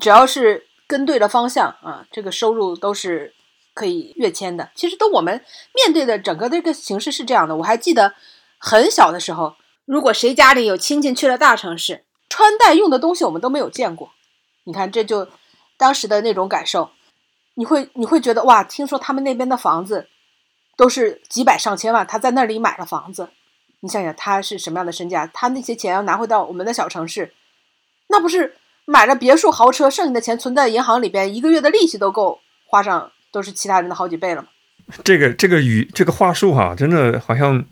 [0.00, 0.66] 只要是。
[0.90, 3.34] 跟对了方向啊，这个收入都是
[3.74, 4.70] 可以跃迁的。
[4.74, 7.54] 其实，都我们面对的整个这个形势是这样的。
[7.56, 8.14] 我还记得
[8.56, 14.12] 很小的时候，如果谁家里有亲戚去了大城市，穿戴用的东西我们都没有见过。
[14.64, 15.28] 你看，这就
[15.76, 16.90] 当时的那种感受，
[17.58, 20.06] 你会你会觉得哇，听说他们那边的房子
[20.76, 23.28] 都是几百上千万，他在那里买了房子，
[23.80, 25.26] 你想想他是什么样的身价？
[25.26, 27.34] 他那些钱要拿回到我们的小城市，
[28.06, 28.54] 那不是？
[28.90, 34.48] 买了别墅豪车，剩下的钱存在银行里边，一个月的利息都够花上，都是其他人的好几倍了吗。
[35.04, 37.62] 这个这个语这个话术哈，真的好像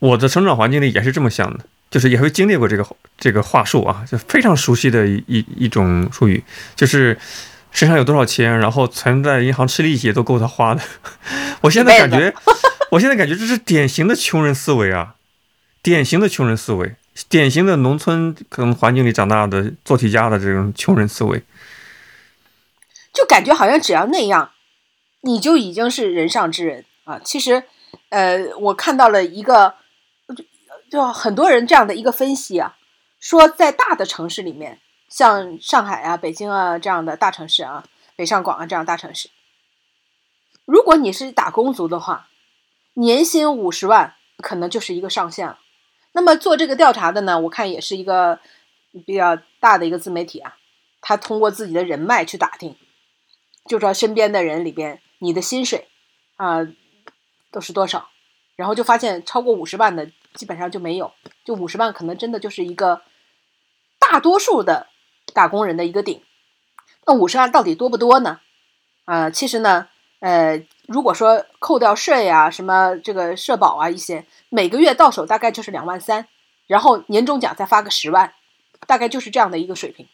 [0.00, 2.84] 我的成长环境里也是这么想的，就是也会经历过这个
[3.18, 5.22] 这个话术啊，就非常熟悉的一
[5.56, 6.42] 一种术语，
[6.74, 7.16] 就是
[7.70, 10.82] 身上有多少钱，然后存在银行吃利息都够他花的。
[11.62, 12.34] 我现在感觉，
[12.90, 15.14] 我现在感觉这是典型的穷人思维啊，
[15.82, 16.96] 典型的穷人思维。
[17.28, 21.42] 典型的农村可能环境里长大的做题家的这种穷人思维，
[23.12, 24.52] 就感觉好像只要那样，
[25.22, 27.20] 你就已经是人上之人啊。
[27.22, 27.64] 其实，
[28.08, 29.74] 呃，我看到了一个，
[30.34, 30.44] 就
[30.90, 32.76] 就很多人这样的一个分析啊，
[33.18, 34.78] 说在大的城市里面，
[35.10, 37.84] 像上海啊、北京啊这样的大城市啊，
[38.16, 39.28] 北上广啊这样大城市，
[40.64, 42.28] 如果你是打工族的话，
[42.94, 45.58] 年薪五十万可能就是一个上限了。
[46.12, 48.40] 那么做这个调查的呢，我看也是一个
[49.04, 50.56] 比较大的一个自媒体啊，
[51.00, 52.76] 他通过自己的人脉去打听，
[53.66, 55.88] 就说身边的人里边，你的薪水
[56.36, 56.66] 啊
[57.50, 58.10] 都是多少，
[58.54, 61.12] 然后就发现超过五十万的基本上就没有，
[61.44, 63.02] 就五十万可能真的就是一个
[63.98, 64.88] 大多数的
[65.32, 66.22] 打工人的一个顶。
[67.06, 68.40] 那五十万到底多不多呢？
[69.04, 69.88] 啊，其实呢，
[70.20, 70.62] 呃。
[70.90, 76.26] 如果说扣掉税啊，什么这个社保啊，一些每个月到手大概就是两万三，
[76.66, 78.34] 然后年终奖再发个十万，
[78.88, 80.08] 大概就是这样的一个水平，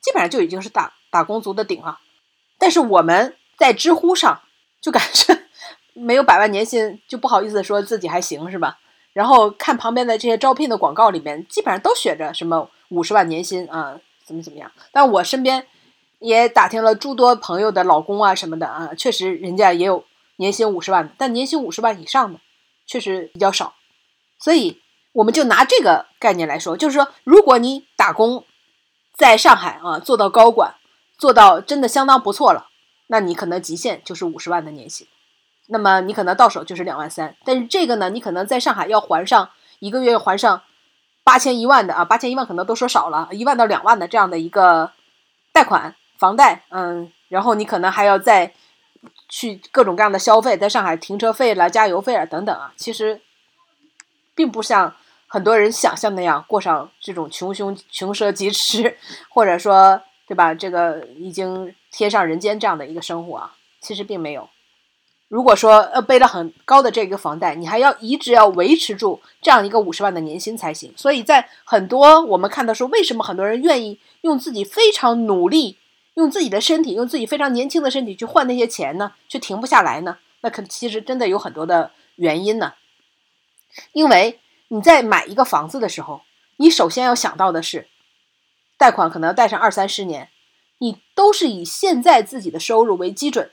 [0.00, 1.98] 基本上就已经是打打工族的顶了。
[2.58, 4.42] 但是我们在知乎上
[4.80, 5.36] 就感觉
[5.94, 8.78] 没有百万年薪就不好意思说自己还行是吧？
[9.14, 14.72] 然后看旁边的这些招聘的广告里面，基本上都写着什么五十万年薪啊，怎么怎么样。
[14.92, 15.66] 但我身边。
[16.20, 20.06] 也打听了诸多朋友的老公啊什么的啊，确实人家也有
[20.36, 22.40] 年薪五十万的，但年薪五十万以上的
[22.86, 23.74] 确实比较少。
[24.38, 24.80] 所以
[25.12, 28.46] 我们就拿这个概念来说，就是说，如果你打工
[29.12, 30.76] 在上海啊做到高管，
[31.18, 32.68] 做到真的相当不错了，
[33.08, 35.06] 那你可能极限就是五十万的年薪，
[35.66, 37.36] 那么你可能到手就是两万三。
[37.44, 40.62] 但是这个呢，你可能在上海要还上一个月还上
[41.24, 44.92] 八千一万的啊，八千一万可能都说少了，一万到两万的这样的一个
[45.52, 45.96] 贷款。
[46.16, 48.54] 房贷，嗯，然后你可能还要再
[49.28, 53.20] 去各种各样的消费，在上海停车费了、加油费啊等等啊，其实
[54.32, 54.94] 并不像
[55.26, 58.94] 很多人想象那样过上这种穷凶穷奢极侈，
[59.28, 60.54] 或者说对吧？
[60.54, 64.48] 这个已经天上人间这样的一个生活啊，其实并没有。
[65.34, 70.94] 如果说呃背了很高的这个房贷，你还要一直要维持住这样一个五十万的年薪才行。
[70.96, 75.76] 所以在很多我们看到说，为什么很多人愿意用自己非常努力，
[76.14, 79.14] 用自己的身体，用自己非常年轻的身体去换那些钱呢？
[79.28, 80.18] 却停不下来呢？
[80.42, 82.74] 那可其实真的有很多的原因呢。
[83.90, 86.20] 因为你在买一个房子的时候，
[86.58, 87.88] 你首先要想到的是，
[88.78, 90.28] 贷款可能要贷上二三十年，
[90.78, 93.50] 你都是以现在自己的收入为基准。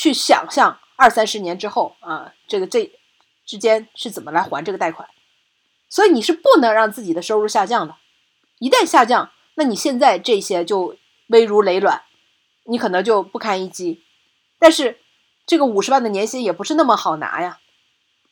[0.00, 2.90] 去想象二三十年之后啊，这个这
[3.44, 5.06] 之间是怎么来还这个贷款，
[5.90, 7.96] 所以你是不能让自己的收入下降的。
[8.60, 12.00] 一旦下降，那你现在这些就危如累卵，
[12.64, 14.02] 你可能就不堪一击。
[14.58, 15.00] 但是
[15.44, 17.58] 这个五十万的年薪也不是那么好拿呀。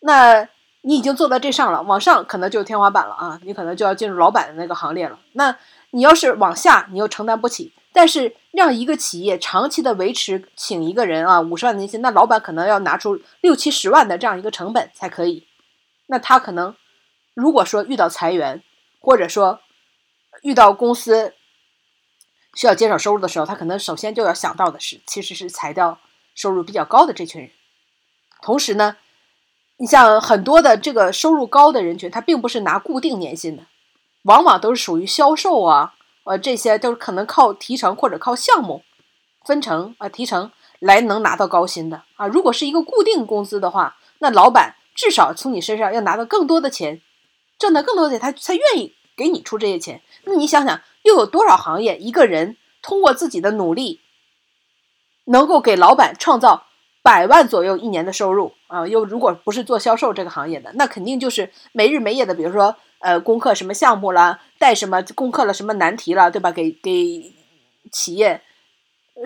[0.00, 0.48] 那
[0.80, 5.20] 你已经做到这上了，往上可能就天花板了啊，你可能就要进入老板的那个行列了。
[5.32, 5.58] 那
[5.90, 7.74] 你要是往下，你又承担不起。
[7.92, 15.46] 但是让一个企业长期的维持，请一个人啊，五十万年薪，那老板可能要拿出六七十万的这样一个成本才可以。
[16.06, 16.76] 那他可能
[17.34, 18.62] 如果说遇到裁员，
[19.00, 19.60] 或者说
[20.42, 21.34] 遇到公司
[22.54, 25.98] 需要减少收入的时候，他可能首先就要想到的是，其实是裁掉
[26.34, 27.50] 收入比较高的这群人。
[28.42, 28.96] 同时呢，
[29.78, 33.64] 你像很多的这个收入高的人群，他并不是拿固定年薪的，
[34.22, 35.94] 往往都是属于销售啊。
[36.28, 38.82] 呃，这些都是可能靠提成或者靠项目
[39.46, 42.26] 分成啊提成来能拿到高薪的啊。
[42.26, 47.00] 如果是一个固定工资的话，那老板至少从你身上要拿到更多的钱，
[47.58, 50.02] 挣到更多的钱，他才愿意给你出这些钱。
[50.24, 54.02] 那你想想，又有多少行业一个人通过自己的努力，
[55.24, 56.66] 能够给老板创造
[57.02, 58.86] 百万左右一年的收入啊？
[58.86, 62.76] 又如果不是做销售这个行业的，那肯定就是没日没夜的，比如说。
[63.00, 64.40] 呃，攻克什么项目啦？
[64.58, 65.02] 带什么？
[65.14, 66.30] 攻克了什么难题了？
[66.30, 66.50] 对吧？
[66.50, 67.34] 给给
[67.92, 68.42] 企业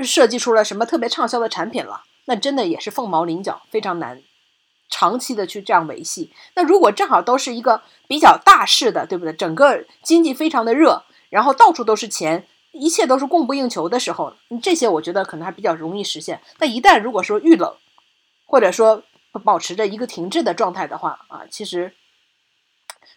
[0.05, 2.05] 设计出了什么特别畅销的产品了？
[2.27, 4.23] 那真的也是凤毛麟角，非常难
[4.89, 6.33] 长期的去这样维系。
[6.55, 9.33] 那如果正好都是一个比较大势的，对不对？
[9.33, 16.41] 整个经济非常的热，然后到处都是钱，一切都是供不应求的时候，这些我觉得可能还比较容易实现。
[16.59, 17.75] 但一旦如果说遇冷，
[18.47, 19.03] 或者说
[19.45, 21.95] 保持着一个停滞的状态的话啊，其实。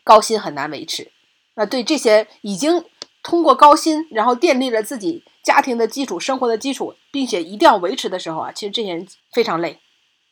[0.03, 1.11] 高薪很难维持，
[1.55, 2.83] 那对这些已经
[3.23, 9.79] 通过高薪，然后建立了自己家庭的基础、生活的基础，并且一定要维持的时候啊，其实这些人非常累，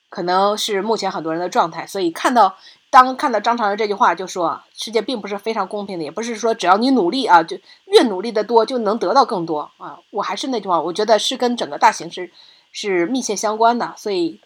[0.09, 1.87] 可能是目前很多人的状态。
[1.87, 2.57] 所以看到
[2.89, 9.99] 当看到张长仁这句话，就说世界并不是非常公平的，也不是说只要你努力啊，就越努力的多就能得到更多啊。
[10.11, 12.31] 我还是那句话，我觉得是跟整个大形势
[12.71, 13.93] 是密切相关的。
[13.95, 14.41] 所以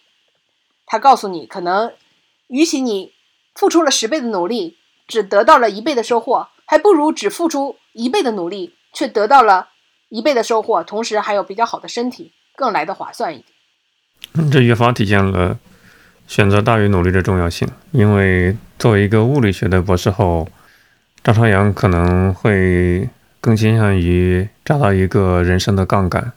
[0.86, 1.92] 他告诉你，可能
[2.46, 3.12] 与其你
[3.54, 4.76] 付出了十倍的努力。
[5.08, 9.68] 只得到了一倍的收获，还不如只付出一倍的努力，却得到了
[10.10, 14.50] 一倍的收获，同时还有比较好的身体，更来的划算一点。
[14.50, 15.58] 这越发体现了
[16.26, 17.66] 选择大于努力的重要性。
[17.92, 20.46] 因为作为一个物理学的博士后，
[21.24, 23.08] 张朝阳可能会
[23.40, 26.32] 更倾向于找到一个人生的杠杆，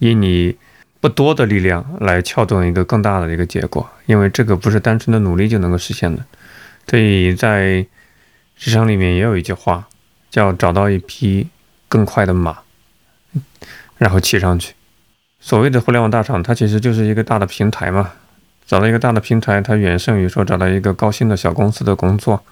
[0.00, 0.54] 以你
[1.00, 3.88] 不多的力量来撬动一个更大的一个结果。
[4.04, 6.22] 因为这个不是单纯的努力就能够实现的。
[6.86, 7.86] 所以在
[8.56, 9.86] 职场里面也有一句话，
[10.30, 11.48] 叫找到一匹
[11.88, 12.58] 更快的马，
[13.98, 14.74] 然后骑上去。
[15.40, 18.12] 所谓的互联网大厂，它其实就是一个大的平台嘛。
[18.66, 22.42] 找到一个大的平台，它远胜于说找到一个高薪的小公司的工作，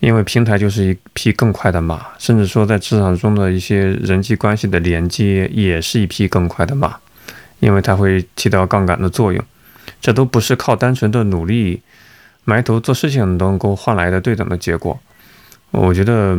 [0.00, 6.98] 因为平台就是一匹更快的马，甚至说在职场中的一些人际关系的连接也是一匹更快的马，
[7.60, 9.44] 因为它会起到杠杆的作用。
[10.00, 11.82] 这都不是靠单纯的努力。
[12.44, 14.98] 埋头做事情能够换来的对等的结果，
[15.70, 16.36] 我觉得，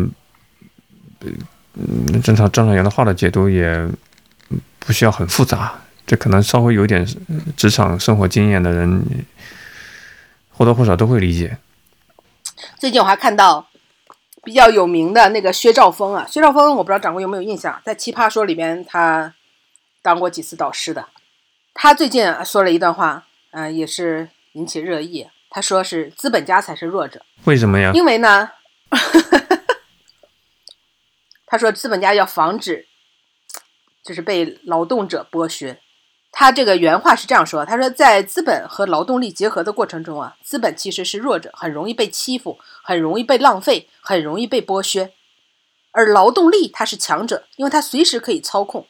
[1.74, 3.88] 嗯，正常张朝阳的话的解读也
[4.80, 7.06] 不需要很复杂，这可能稍微有点
[7.56, 9.04] 职场生活经验的人
[10.52, 11.58] 或多或少都会理解。
[12.80, 13.68] 最近我还看到
[14.44, 19.34] 比较有名的那个薛兆丰啊，薛兆丰我不知道掌柜有没有印象，在《奇葩说》里边他
[20.02, 21.08] 当过几次导师的，
[21.76, 25.28] 他最近说了一段话，嗯，也是引起热议。
[25.50, 27.92] 他说是资本家才是弱者，为什么呀？
[27.94, 28.50] 因为呢，
[31.46, 32.88] 他说资本家要防止
[34.04, 35.82] 就是被劳动者剥削。
[36.32, 45.10] 他这个原话是这样说：他说在资本和劳动力结合的过程中啊，资本其实是弱者，很容易被欺负，很容易被浪费，很容易被剥削；
[45.92, 48.88] 而劳动力它是强者，因为它随时可以操控。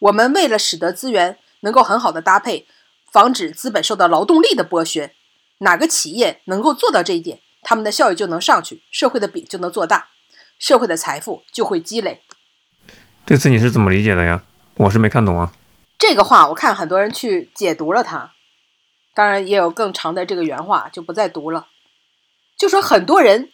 [0.00, 2.66] 我们为了使得资源能够很好的搭配，
[3.12, 5.14] 防止资本受到劳动力的剥削。
[5.58, 10.08] 哪个企业能够做到这一点，他们的效益就能上去，社会的饼就能做大，
[10.58, 12.22] 社会的财富就会积累。
[13.26, 14.42] 这次你是怎么理解的呀？
[14.76, 15.52] 我是没看懂啊。
[15.98, 18.32] 这个话我看很多人去解读了它，
[19.12, 21.66] 当然也有更长的这个原话，就不再读了。
[22.56, 23.52] 就说很多人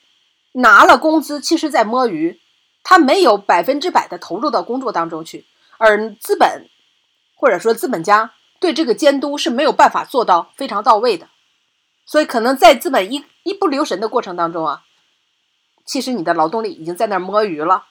[0.53, 2.41] 拿了工资，其实在摸鱼，
[2.85, 5.45] 他没有百分之百的投入到工作当中去，
[5.79, 6.71] 而资本
[7.35, 11.27] 或者说资本家对这个监督是没有办法做到非常到位的，
[12.07, 14.83] 所以可能在资本一一不留神的过程当中啊，
[15.85, 17.85] 其实你的劳动力已经在那儿摸鱼了，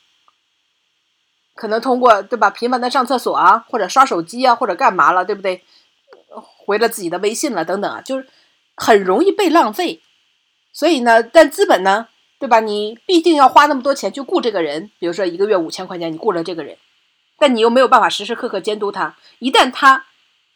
[1.56, 5.64] 可能通过对吧，频繁的上厕所啊，或者刷手机啊，或者干嘛了，对不对？
[6.66, 8.28] 回了自己的微信了，等等啊，就是
[8.76, 10.02] 很容易被浪费。
[10.72, 12.08] 所以呢，但资本呢，
[12.40, 12.60] 对吧？
[12.60, 16.78] 你必定要花那么多钱去雇这个人，比如说一个月五千块钱，你雇了这个人，
[17.38, 19.16] 但你又没有办法时时刻刻监督他。
[19.38, 20.08] 一旦他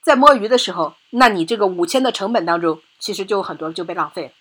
[0.01, 4.31] 在摸鱼的时候，那你这个五千的成本当中，其实就很多就被浪费了。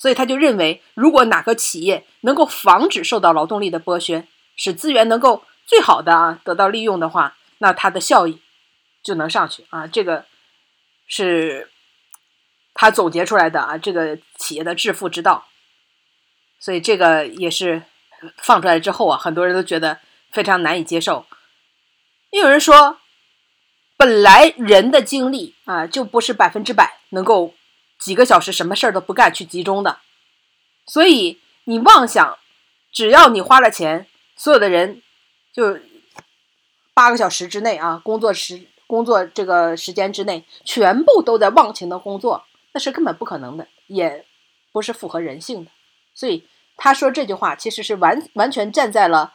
[0.00, 4.26] 所以他就认为，如果哪个企业能够防止受到劳动力的剥削，
[4.56, 8.40] 使资源能够最好的啊得到利用的话，那它的效益
[9.04, 9.86] 就能上去啊。
[9.86, 10.26] 这个。
[11.12, 11.68] 是
[12.72, 15.48] 他总结出来的啊，这个企业的致富之道，
[16.60, 17.82] 所以这个也是
[18.36, 19.98] 放出来之后啊，很多人都觉得
[20.30, 21.26] 非常难以接受。
[22.30, 23.00] 也有人说，
[23.96, 27.54] 本来人的精力啊，就不是百分之百能够
[28.00, 29.98] 几个小时什么事儿都不干去集中的，
[30.86, 32.38] 所以你妄想，
[32.90, 35.02] 只要你花了钱，所有的人
[35.52, 35.78] 就
[36.92, 38.66] 八个小时之内啊，工作时。
[38.90, 44.26] 工作这个时间之内，全部都在忘情的工作，那是根本不可能的，也
[44.72, 45.70] 不是符合人性的。
[46.12, 46.44] 所以
[46.76, 49.32] 他说这句话，其实是完完全站在了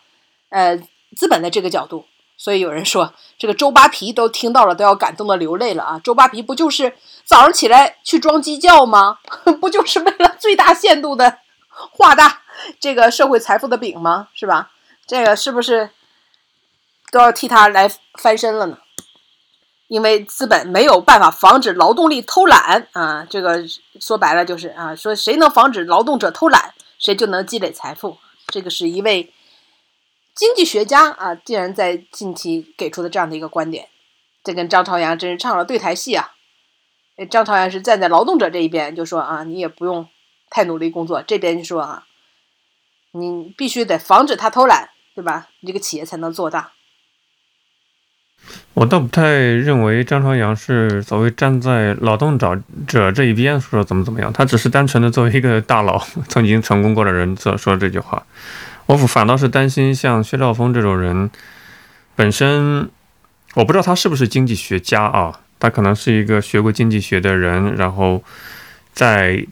[0.50, 0.76] 呃
[1.16, 2.06] 资本的这个角度。
[2.38, 6.00] 所以有人说，这个周扒皮都听到了，都要感动的流泪了啊！
[6.04, 9.20] 周扒皮不就是早上起来去装鸡叫吗？
[9.62, 12.42] 不就是为了最大限度的画大
[12.80, 14.28] 这个社会财富的饼吗？
[14.34, 14.72] 是吧？
[15.08, 15.92] 这个是不是
[17.12, 18.78] 都要替他来翻身了呢？
[19.88, 23.64] 因为资本没有办法防止劳动力偷懒啊，这个
[24.00, 28.18] 说白了就是啊，说谁能防止劳动者偷懒，谁就能积累财富。
[28.48, 29.32] 这个是一位
[30.36, 33.88] 经济学家啊，竟然在近期给出的这样的一个观点，
[34.44, 36.32] 这跟张朝阳真是唱了对台戏啊！
[37.30, 40.10] 张朝阳是站在劳动者这一边，就说啊，你也不用
[40.50, 42.04] 太努力工作，这边就说啊，
[43.14, 45.48] 你必须得防止他偷懒，对吧？
[45.62, 46.74] 你这个企业才能做大。
[48.74, 58.28] 我倒不太认为张朝阳是所谓站在劳动者者这一边说怎么怎么样，他只是单纯的作为一个大佬，曾经成功过的人所说这句话。
[58.86, 61.30] 我反倒是担心像薛兆丰这种人，
[62.16, 62.90] 本身
[63.56, 68.24] 我不知道他是不是经济学家啊，他可能是一个学过经济学的人，然后
[68.94, 69.46] 在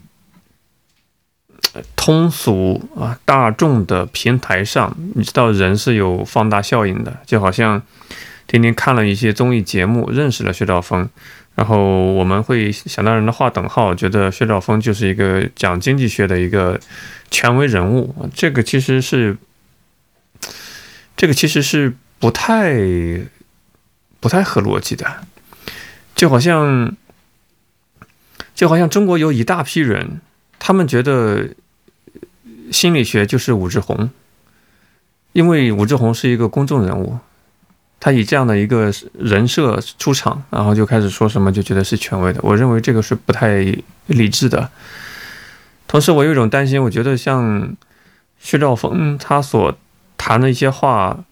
[1.96, 7.82] 通俗啊大众的平台上，你知道人是有放大效应的，就好像。
[8.46, 11.08] 天天看了一些综艺节目，认识了薛兆丰，
[11.54, 16.80] 然后我们会想当然的划等号，觉得薛兆丰就是一个讲经济学的一个
[17.30, 18.28] 权威人物。
[18.34, 19.36] 这个其实是，
[21.16, 22.74] 这个其实是不太
[24.18, 25.26] 不太合逻辑的，
[26.16, 26.96] 就好像
[28.54, 30.20] 就好像中国有一大批人，
[30.58, 31.50] 他们觉得
[32.72, 34.10] 心理学就是武志红，
[35.32, 37.18] 因为武志红是一个公众人物。
[38.00, 42.40] 他以这样的一个人设出场，然后就开始说什么，就觉得是权威的。
[42.42, 43.64] 我认为这个是不太
[44.08, 44.70] 理智的。
[45.88, 47.74] 同时，我有一种担心，我觉得像
[48.38, 49.74] 薛兆丰他所
[50.18, 51.24] 谈的一些话，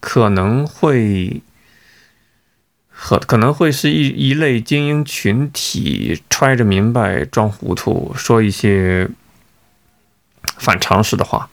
[0.00, 1.40] 可能会
[2.90, 9.08] 和可能会是一一类精英群体揣着明白装糊涂，说一些
[10.58, 11.48] 反常识的话。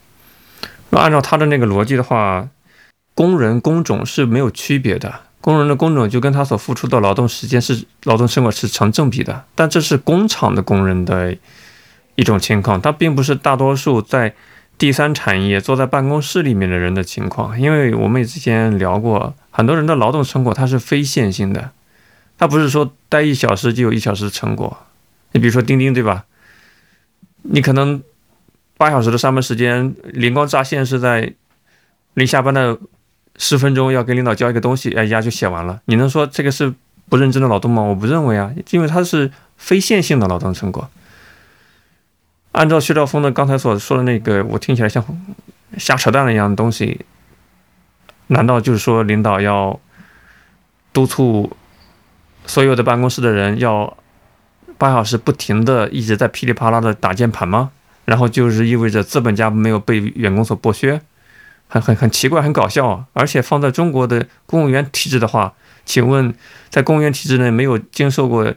[0.89, 2.49] 那按照他的那个逻辑的话。
[3.13, 9.43] 工人工种是没有区别的，工人的工种就跟他所付出的劳动时间是劳动成果是成正比的。
[9.55, 11.35] 但这是工厂的工人的
[12.15, 14.33] 一种情况，它并不是大多数在
[14.77, 17.59] 第三产业坐在办公室里面的人的情况。
[17.59, 21.71] 因为我们也之前聊过，很多人的劳动成果它是非线性的，
[22.37, 24.77] 它不是说待一小时就有一小时成果。
[25.33, 26.23] 你比如说钉钉，对吧？
[27.41, 28.01] 你可能
[28.77, 31.33] 八小时的上班时间，灵光乍现是在
[32.13, 32.77] 临下班的。
[33.39, 35.81] 十分钟要给领导交一个东西，哎，一下就写完了。
[35.85, 36.71] 你能说这个是
[37.09, 37.81] 不认真的劳动吗？
[37.81, 40.87] 我不认为啊，因为它是非线性的劳动成果。
[42.51, 45.03] 按照薛兆丰的刚才所说的那个，我听起来像
[45.77, 47.05] 瞎扯淡一样的东西，
[48.27, 49.79] 难道就是说领导要
[50.91, 51.55] 督促
[52.45, 53.95] 所有的办公室的人要
[54.77, 57.71] 八小时不停的一直在噼里啪啦的打键盘吗？
[58.05, 60.99] 然后就是意味着资本家没有被员工所剥削？
[61.71, 63.05] 很很很奇怪，很搞笑啊！
[63.13, 65.53] 而且放在中国的公务员体制的话，
[65.85, 66.33] 请问，
[66.69, 68.55] 在公务员体制内没有经受过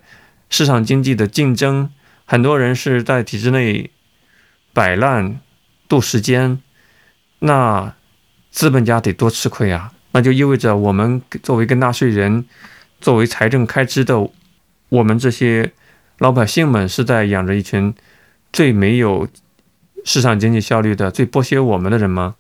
[0.48, 1.90] 市场经济的竞争，
[2.24, 3.90] 很多人是在体制内
[4.72, 5.38] 摆烂
[5.88, 6.62] 度时间，
[7.40, 7.94] 那
[8.50, 9.92] 资本家得多吃亏啊！
[10.12, 12.46] 那就意味着我们作为一个纳税人，
[12.98, 14.30] 作为财政开支的
[14.88, 15.72] 我们这些
[16.16, 17.94] 老百姓们，是在养着一群
[18.50, 19.28] 最没有
[20.02, 22.36] 市场经济效率的、最剥削我们的人吗？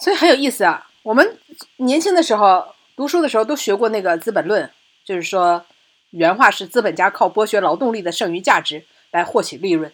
[0.00, 0.88] 所以很有意思啊！
[1.02, 1.38] 我们
[1.76, 4.64] 年轻的时候读书的时候都学过那个《资本论》，
[5.04, 5.64] 就是说。
[6.12, 9.92] 原话是：资本家靠剥削劳动力的剩余价值来获取利润。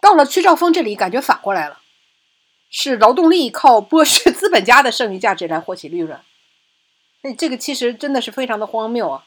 [0.00, 1.78] 到了屈兆峰这里，感觉反过来了，
[2.68, 6.18] 是劳动力靠剥削资本家的剩余价值来获取利润。
[7.22, 9.26] 那这个其实真的是非常的荒谬啊！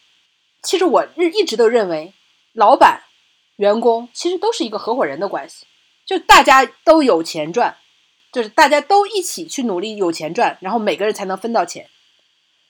[0.62, 2.12] 其实我日一直都认为，
[2.52, 3.04] 老板、
[3.56, 5.66] 员工其实都是一个合伙人的关系，
[6.06, 7.78] 就大家都有钱赚，
[8.32, 11.90] 就是大家都一起去努力有钱赚，然后每个人才能分到钱。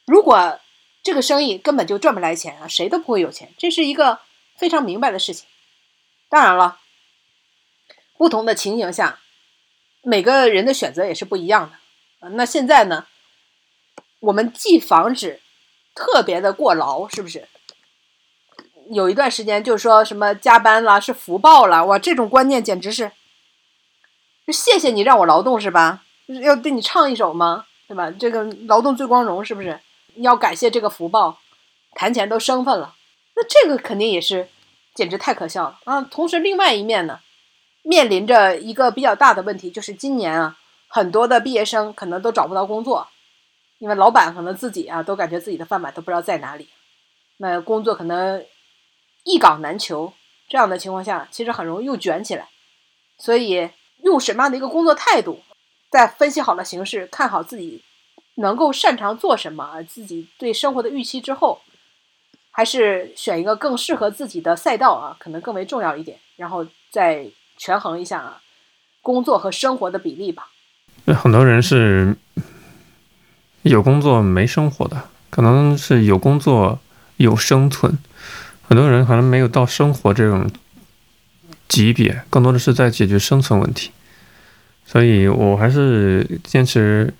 [0.05, 0.59] 如果
[1.03, 4.19] 这个生意根本就赚不来钱啊，谁都不会有钱，这是一个
[4.57, 5.47] 非常明白的事情。
[6.29, 6.79] 当然了，
[8.17, 9.19] 不同的情形下，
[10.01, 12.29] 每个人的选择也是不一样的。
[12.31, 13.07] 那现在呢，
[14.19, 15.41] 我们既防止
[15.95, 17.47] 特别的过劳，是不是？
[18.89, 23.11] 有一段时间就说什么加班了是福报了，哇，这种观念简直是，
[24.47, 26.03] 就谢谢你让我劳动是吧？
[26.41, 27.65] 要对你唱一首吗？
[27.85, 28.09] 对吧？
[28.11, 29.77] 这个劳动最光荣是不是？
[30.15, 31.39] 要感谢这个福报，
[31.93, 32.95] 谈钱都生分了，
[33.35, 34.47] 那这个肯定也是，
[34.95, 36.01] 简直太可笑了啊！
[36.01, 37.19] 同时，另外一面呢，
[37.83, 43.07] 面临着一个比较大的问题，就是今年啊，很多的毕业生可能都找不到工作，
[43.79, 46.69] 因为老板可能自己啊都感觉自己的饭碗都不知道在哪里，
[47.37, 48.43] 那工作可能
[49.23, 50.13] 一岗难求，
[50.47, 52.47] 这样的情况下，其实很容易又卷起来。
[53.19, 53.69] 所以，
[54.03, 55.41] 用什么样的一个工作态度，
[55.89, 57.83] 在分析好了形势，看好自己。
[58.39, 61.59] 能够擅长做什么，自己对生活的预期之后，
[62.51, 66.19] 还是选一个更适合自己的赛道啊，可能更为重要一点。
[66.35, 67.25] 然后再
[67.57, 68.39] 权衡一下啊，
[69.01, 70.49] 工作和生活的比例吧。
[71.15, 72.15] 很多人是
[73.63, 76.79] 有工作没生活的，可能是有工作
[77.15, 77.97] 有生存。
[78.67, 80.47] 很多人可能没有到生活这种
[81.67, 83.91] 级别，更多的是在解决生存问题。
[84.85, 87.13] 所以我还是坚持。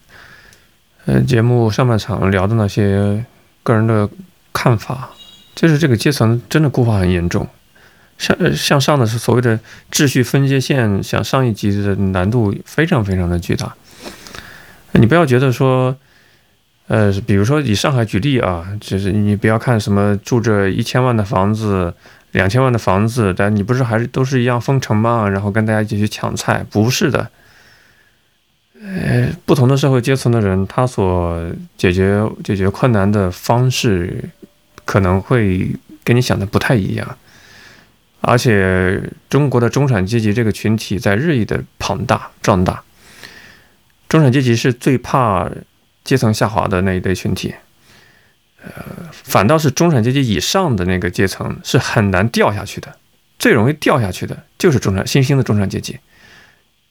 [1.10, 3.24] 呃，节目上半场聊的那些
[3.64, 4.10] 个人的
[4.52, 5.10] 看法，
[5.56, 7.48] 就是这个阶层真的固化很严重，
[8.18, 9.58] 向向上的是所谓的
[9.89, 13.74] 秩序分界线，想上一级的难度非常非常的巨大。
[14.91, 15.95] 你不要觉得说，
[16.88, 21.93] 呃，比如说以上海举例啊，就是你不要看什么住着一千万的房子、
[22.38, 25.27] 两千万的房子，但你不是还是都是一样封城吗？
[25.27, 27.31] 然后跟大家一起去抢菜，不是的。
[28.79, 31.43] 呃，不同的社会阶层的人，他所
[31.75, 34.29] 解决解决困难的方式，
[34.85, 37.17] 可能会跟你想的不太一样。
[38.21, 42.83] 而且，中国的中产阶级这个群体在日益的庞大壮大。
[44.07, 45.49] 中产阶级是最怕
[46.03, 47.55] 阶层下滑的那一类群体，
[48.76, 52.95] 呃，反倒是中产阶级以上的那个阶层是很难掉下去的，
[53.39, 55.97] 最容易掉下去的就是中产新兴的中产阶级。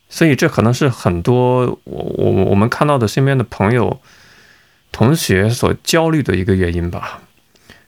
[0.08, 4.00] 所以这可能是很多我我我们看到的身边的朋友、
[4.92, 7.20] 同学所焦虑的一个原因吧。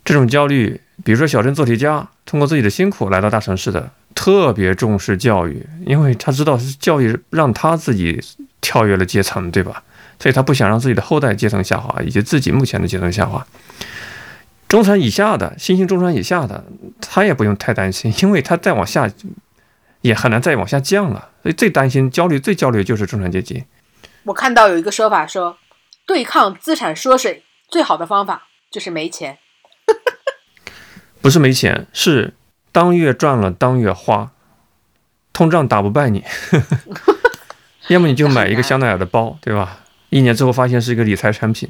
[0.05, 8.21] 这种焦虑，比如说小镇做题家，通过自己的辛苦来到大城市的，特别重视教育，因为他知道是教育让他自己
[8.61, 9.83] 跳跃了阶层，对吧？
[10.19, 13.47] 所以他不想让自己的后代阶层下滑，以及自己目前的阶层下滑。
[14.69, 16.65] 中产以下的新兴中产以下的，
[17.01, 19.11] 他也不用太担心，因为他再往下。
[20.03, 23.65] 也很难再往下降了，所以最担心、焦虑、最焦虑的就是中产阶级。
[24.23, 25.59] 我看到有一个说法说，
[26.07, 29.39] 对抗资产缩水最好的方法就是没钱。
[31.21, 32.35] 不是没钱，是
[32.71, 34.31] 当月赚了当月花，
[35.33, 36.23] 通胀打不败你。
[37.91, 39.81] 要么你就买一个香奈儿的包，对吧？
[40.11, 41.69] 一年之后发现是一个理财产品。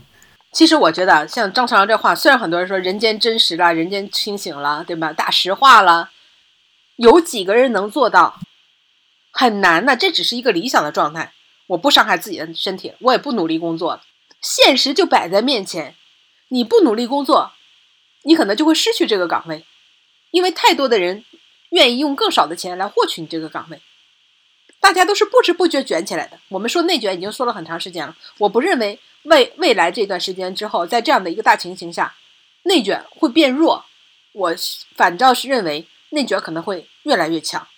[0.53, 5.13] 其实我觉得，像张朝阳这话，虽然很多人说人间真实了，人间清醒了，对吧？
[5.13, 6.11] 大实话了。
[6.97, 8.41] 有几个人能做到？
[9.31, 11.33] 很难的，这只是一个理想的状态。
[11.69, 14.01] 我不伤害自己的身体，我也不努力工作。
[14.41, 15.95] 现实就摆在面前，
[16.49, 17.53] 你不努力工作，
[18.23, 19.65] 你可能就会失去这个岗位，
[20.31, 21.25] 因为太多的人
[21.71, 23.83] 愿意用更少的钱来获取你这个岗位。
[24.81, 26.39] 大家都是不知不觉卷起来的。
[26.49, 32.15] 我们说内卷已经说了很长时间了，我不认为未未来这段时间之后，在这样的一个大情形下，
[32.63, 33.85] 内卷会变弱。
[34.33, 34.55] 我
[34.95, 35.87] 反倒是认为。
[36.11, 37.69] 内卷可能会越来越强，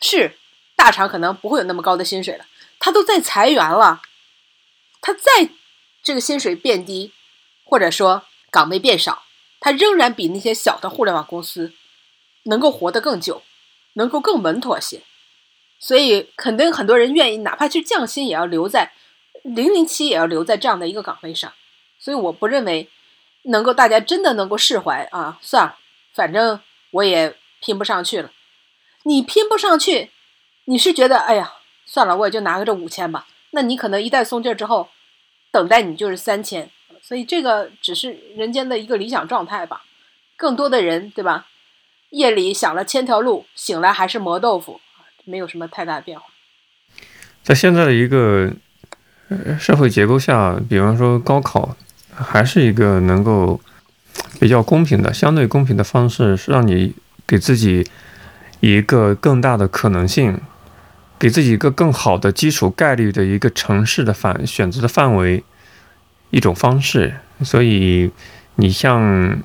[0.00, 0.38] 是
[0.76, 2.46] 大厂可能不会有那么高的薪水了，
[2.78, 4.00] 他都在裁员了，
[5.00, 5.50] 他再
[6.00, 7.12] 这个薪水变低，
[7.64, 9.24] 或者说岗位变少，
[9.58, 11.72] 他仍然比那些小的互联网公司
[12.44, 13.42] 能够活得更久，
[13.94, 15.02] 能够更稳妥些。
[15.80, 18.92] 所以，肯定很多人愿意，哪怕去降薪，也要留在
[19.42, 21.50] 零零七，也要留在这样的一个岗位上。
[21.98, 22.88] 所以，我不认为
[23.44, 25.76] 能够大家真的能够释怀啊，算了，
[26.12, 26.60] 反正
[26.90, 28.30] 我也拼不上去了。
[29.04, 30.10] 你拼不上去，
[30.66, 31.54] 你是觉得哎呀，
[31.86, 33.26] 算了，我也就拿个这五千吧。
[33.52, 34.90] 那你可能一旦松劲儿之后，
[35.50, 36.70] 等待你就是三千。
[37.02, 39.84] 所以，这个只是人间的一个理想状态吧。
[40.36, 41.46] 更多的人，对吧？
[42.10, 44.80] 夜里想了千条路，醒来还是磨豆腐。
[45.24, 46.26] 没有什么太大的变化。
[47.42, 48.52] 在现在的一个
[49.58, 51.76] 社会结构下，比方说高考，
[52.14, 53.60] 还是一个能够
[54.38, 56.94] 比较公平的、相对公平的方式，是让你
[57.26, 57.88] 给自己
[58.60, 60.40] 一个更大的可能性，
[61.18, 65.44] 给自己一个更好的基础概率的一个城市的范选择的范围
[66.30, 67.14] 一种方式。
[67.42, 68.10] 所以，
[68.56, 69.42] 你像。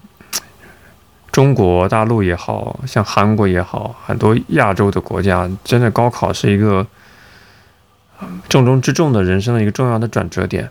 [1.36, 6.88] 中国大陆也好像韩国也好，很多亚洲的国家，真的高考是一个
[8.48, 10.70] 重中之重的人生的一个重要的转折点。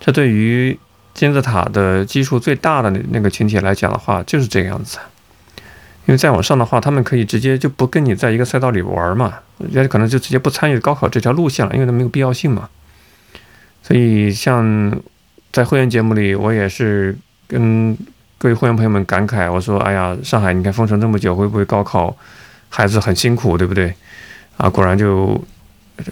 [0.00, 0.76] 这对于
[1.14, 4.98] 金字塔的基数最大的那那个群体来讲的话，就是这个样子。
[6.06, 12.68] 因为再往上的话，他们可以直接就不跟你在一个赛道里玩嘛，人家可能就直接不参与高考这条路线了，因为它没有必要性嘛。
[13.80, 14.92] 所以，像
[15.52, 17.96] 在会员节目里，我也是跟。
[18.40, 22.16] 各位会员朋友们，感慨我说：“哎呀，上海，你看封城这么久，会不会高考
[22.70, 23.92] 孩子很辛苦，对不对？”
[24.56, 25.38] 啊，果然就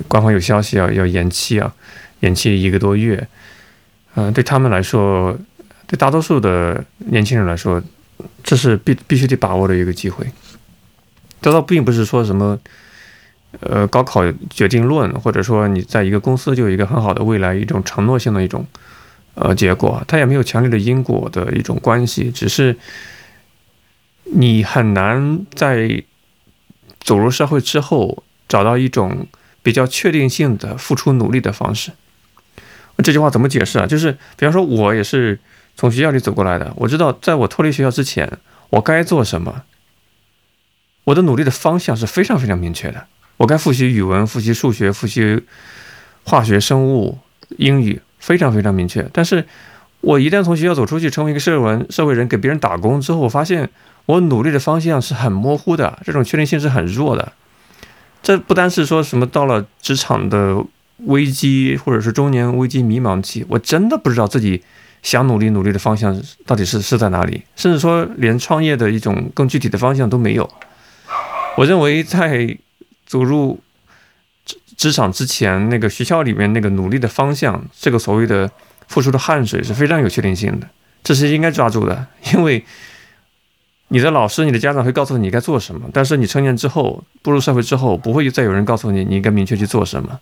[0.07, 1.73] 官方有消息要要延期啊，
[2.21, 3.27] 延期一个多月。
[4.15, 5.39] 嗯，对他们来说，
[5.87, 7.83] 对大多数的年轻人来说，
[8.45, 10.27] 这是必必须得把握的一个机会。
[11.41, 12.59] 这倒并不是说什么，
[13.61, 14.21] 呃，高考
[14.51, 18.67] 决定论，或者说你在一个公司就有一个很好的未来，一种承诺性的一种。
[19.41, 22.77] 呃，结果它也没有强烈的因果的一种关系，只是
[24.25, 26.03] 你很难在
[26.99, 29.29] 走入社会之后找到一种
[29.63, 31.93] 比较确定性的付出努力的方式。
[33.05, 33.87] 这句话怎么解释啊？
[33.87, 35.39] 就是比方说，我也是
[35.77, 38.39] 从学校里走过来的，我知道在我脱离学校之前，
[38.71, 39.63] 我该做什么，
[41.05, 43.07] 我的努力的方向是非常非常明确的。
[43.37, 45.45] 我该复习语文、复习数学、复习
[46.25, 47.19] 化学、生物、
[47.57, 48.03] 英语。
[48.19, 49.45] 非常非常明确，但是
[50.01, 53.69] 我一旦从学校走出去，成为一个社会人，社会人给别人打工之后，我发现
[54.07, 57.33] 我努力的方向是很模糊的，这种确定性是很弱的。
[58.23, 60.63] 这不单是说什么到了职场的
[61.07, 64.63] 危机，或者是中年危机迷茫期，我真的不知道自己
[65.03, 70.51] 想努力努力的方向到底是是在哪里，甚至说连创业的一种更具体的方向都没有。
[71.57, 72.57] 我认为在
[73.07, 73.59] 走入。
[74.79, 78.51] 职场之前那个学校里面那个努力的方向，这个所谓的
[78.87, 80.69] 付出的汗水是非常有确定性的，
[81.03, 82.07] 这是应该抓住的。
[82.33, 82.65] 因为
[83.89, 90.21] 你的老师、你的家长会告诉你该做什么，但是你成年之后步入社会之后，不会再有人告诉你你应该明确去做什么。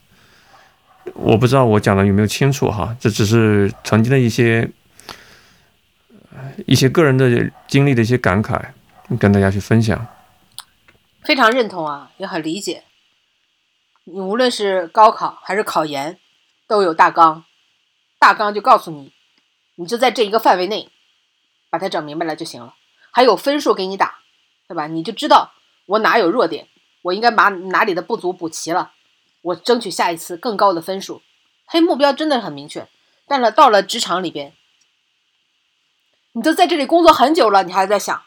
[1.12, 4.68] 我不知道我讲的有没有清楚哈，这只是曾经的一些
[6.64, 8.58] 一些个人的经历的一些感慨，
[9.18, 10.06] 跟大家去分享。
[11.24, 12.82] 非常认同啊，也很理解。
[14.08, 16.20] 你无论是高考还是考研，
[16.68, 17.44] 都有大纲，
[18.20, 19.12] 大纲就告诉你，
[19.74, 20.88] 你就在这一个范围内，
[21.70, 22.76] 把它整明白了就行了。
[23.10, 24.20] 还有分数给你打，
[24.68, 24.86] 对吧？
[24.86, 25.54] 你就知道
[25.86, 26.68] 我哪有弱点，
[27.02, 28.92] 我应该把哪里的不足补齐了，
[29.42, 31.20] 我争取下一次更高的分数。
[31.66, 32.88] 嘿，目标真的很明确。
[33.26, 34.54] 但是到了职场里边，
[36.30, 38.22] 你都在这里工作很久了，你还在想，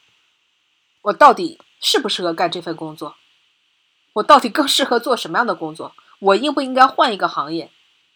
[1.03, 3.15] 我到底适不适合干这份工作？
[4.19, 5.93] 我到底更适合做什么样的工作？
[6.19, 7.71] 我应不应该换一个行业？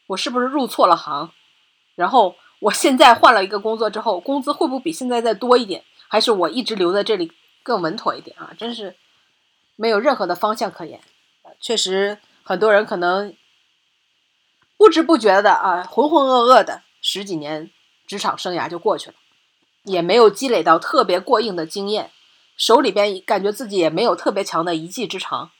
[0.07, 1.31] 我是不是入错了行？
[1.95, 5.83] 然后我现在换了一个工作之后，工资会不会比现在再多一点？
[6.07, 7.31] 还是我一直留在这里
[7.63, 8.51] 更稳妥一点啊？
[8.57, 8.95] 真是
[9.75, 10.99] 没有任何的方向可言。
[11.59, 13.33] 确实，很多人可能
[14.77, 17.71] 不知不觉的啊，浑浑噩噩的十几年
[18.05, 19.15] 职场生涯就过去了，
[19.83, 22.11] 也没有积累到特别过硬的经验，
[22.57, 25.51] 手里边感觉自己也没有特别强的一技之长。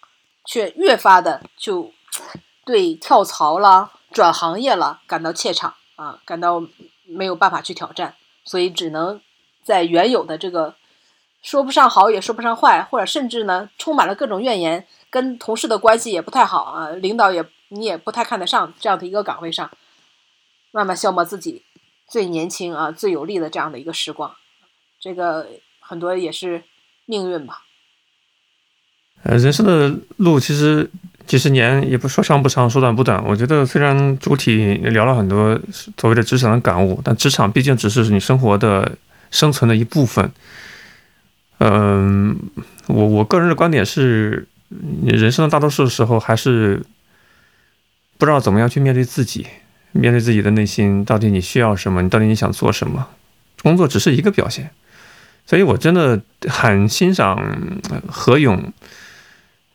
[0.46, 1.92] 却越发的就
[2.66, 6.64] 对跳槽了、转行业了感到怯场啊，感到
[7.06, 9.22] 没有办法去挑战，所以只能
[9.64, 10.76] 在原有的这个
[11.42, 19.70] 说不上好也说不上坏，或者甚至呢充满了各种怨言，跟同事的关系也不太好啊，领导也你也不太看得上这样的一个岗位上，
[20.72, 21.64] 慢慢消磨自己
[22.08, 24.36] 最年轻啊、最有利的这样的一个时光，
[25.00, 26.64] 这个很多也是
[27.06, 27.64] 命运吧。
[29.24, 30.90] 呃，人生的路其实
[31.26, 33.24] 几十年也不说长不长，说短不短。
[33.26, 35.58] 我觉得虽然主体聊了很多
[35.98, 38.92] 所谓的职场的感悟，但职场毕竟只是你生活的
[39.32, 40.30] 生存的一部分。
[41.60, 42.38] 嗯，
[42.88, 44.46] 我我个人的观点是，
[45.06, 46.84] 人生的大多数时候还是
[48.18, 49.48] 不知道怎么样去面对自己，
[49.94, 53.08] 面对自己的内心，到底你需要什么，你到底你想做什么，
[53.62, 54.72] 工作只是一个表现。
[55.46, 57.38] 所以我真的很欣赏
[58.10, 58.74] 何勇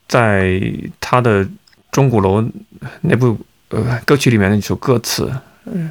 [0.08, 0.60] 在
[0.98, 1.44] 他的
[1.92, 2.42] 《钟鼓楼》
[3.02, 3.38] 那部
[3.68, 5.30] 呃歌曲里面的一首歌词，
[5.66, 5.90] 嗯，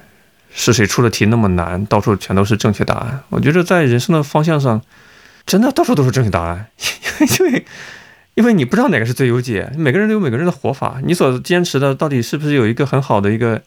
[0.51, 3.23] 是谁出的题那么难，到处全都是正确答案。
[3.29, 4.81] 我觉得在人生的方向上，
[5.45, 6.65] 真的到处都是正确答案，
[7.39, 7.65] 因为
[8.33, 13.61] 因为你不知道哪个是最优解，每个人都有每个人的活法，你所坚持的到底是不是有一个很好的一个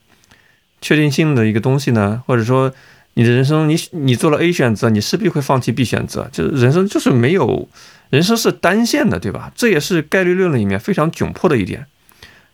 [0.81, 2.23] 确定性的一个东西呢？
[2.27, 2.73] 或者说？
[3.21, 6.27] 你的人生，你你做了 A 选择，你势必会放弃 B 选择。
[6.33, 7.69] 就是人生就是没有，
[8.09, 9.53] 人生是单线的，对吧？
[9.55, 11.85] 这也是概率论里面非常窘迫的一点。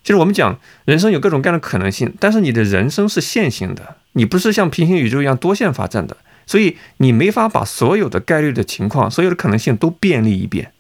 [0.03, 10.73] 就是我们讲人生有各种各样的可能性，但是你的人生是线性的，你不是像平行宇宙一样多线发展的，所以你没法把所有的概率的情况、所有的可能性都便利一遍。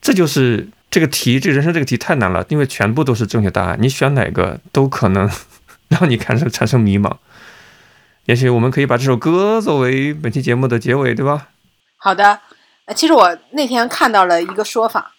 [0.00, 5.28] 这就是这个题，这人生这个题太难了，因为全部都是正确答案，你选哪个都可能
[5.90, 7.16] 让你产生产生迷茫。
[8.28, 11.48] 也许我们可以把这首歌作为本期节目的结尾，对吧？
[11.96, 12.42] 好的，
[12.94, 15.14] 其实我那天看到了一个说法，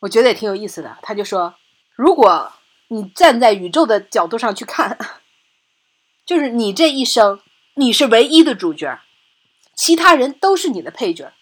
[0.00, 0.98] 我觉得也挺有意思的。
[1.02, 1.54] 他就说，
[1.94, 2.52] 如果
[2.88, 4.98] 你站在宇宙的角度上去看，
[6.26, 7.38] 就是你这一生
[7.76, 8.98] 你是唯一的主角，
[9.76, 11.32] 其他人都是你的配角。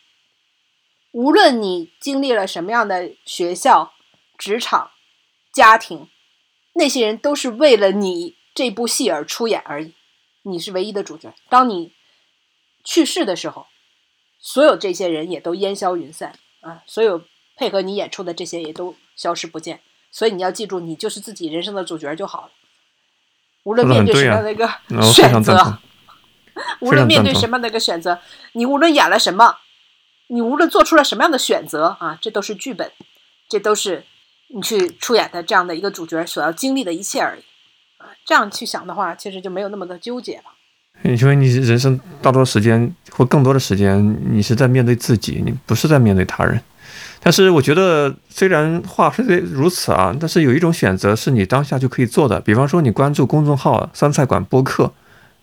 [1.12, 3.94] 无论你经历了什么样的学校、
[4.36, 4.90] 职场、
[5.50, 6.10] 家庭，
[6.74, 9.94] 那些人都是为了你这部戏而出演而已。
[10.42, 11.34] 你是唯一的主角。
[11.48, 11.92] 当你
[12.84, 13.66] 去世的时候，
[14.38, 16.82] 所有这些人也都烟消云散啊！
[16.86, 17.22] 所有
[17.56, 19.80] 配合你演出的这些也都消失不见。
[20.10, 22.50] 所以你要记住，你就是自己人生的主角就好了。
[23.64, 24.66] 无论面对什么样的一个
[25.12, 25.78] 选择，
[26.80, 28.20] 无论面对什么样的一个选择，
[28.52, 29.58] 你无论演了什么，
[30.28, 32.90] 你无论做出了什么样的选择啊，这都是剧本，
[33.48, 34.06] 这都是
[34.48, 37.44] 你去出演的这样的一个主角所要经历的一切而已。
[38.24, 40.44] 这样去想的话，其实就没有那么的纠结了。
[41.02, 46.60] 因为你人生大多时间或更多的时间，你是在面对自己，你不是在面对他人。
[47.20, 52.38] 但是我觉得，虽然话虽如此啊，但是有一种选择是你当下就可以做的。
[52.40, 54.92] 比方说，你关注公众号“酸菜馆播客”，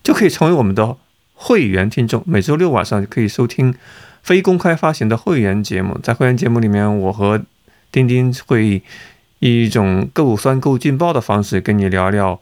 [0.03, 0.95] 就可以成为我们的
[1.33, 2.23] 会员听众。
[2.25, 3.73] 每周六晚上就可以收听
[4.21, 5.97] 非公开发行的会员节目。
[6.03, 7.41] 在会员节目里面，我和
[7.91, 8.83] 丁丁会。
[9.39, 12.39] 以一种够酸够劲爆的方式跟你聊聊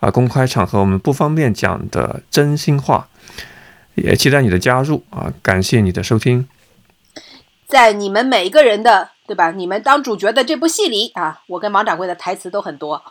[0.00, 3.08] 啊，公开场合我们不方便讲的真心话，
[3.96, 5.32] 也期待你的加入啊！
[5.42, 6.48] 感谢你的收听。
[7.66, 9.50] 在你们每一个人的对吧？
[9.50, 13.02] 你们当主角的这部戏里啊，我跟王掌柜的台词都很多，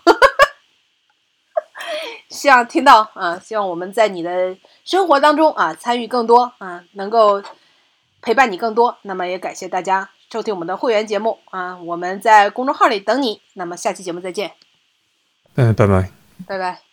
[2.29, 3.39] 希望听到啊！
[3.39, 7.43] 希望我们在你的生活当中啊参与更多啊，能够
[8.21, 8.97] 陪伴你更多。
[9.03, 10.09] 那么也感谢大家。
[10.31, 13.41] 收听我们的会员节目啊，我们在公众号里等你。
[13.53, 14.51] 那么下期节目再见。
[15.55, 16.11] 嗯，拜拜。
[16.47, 16.88] 拜拜。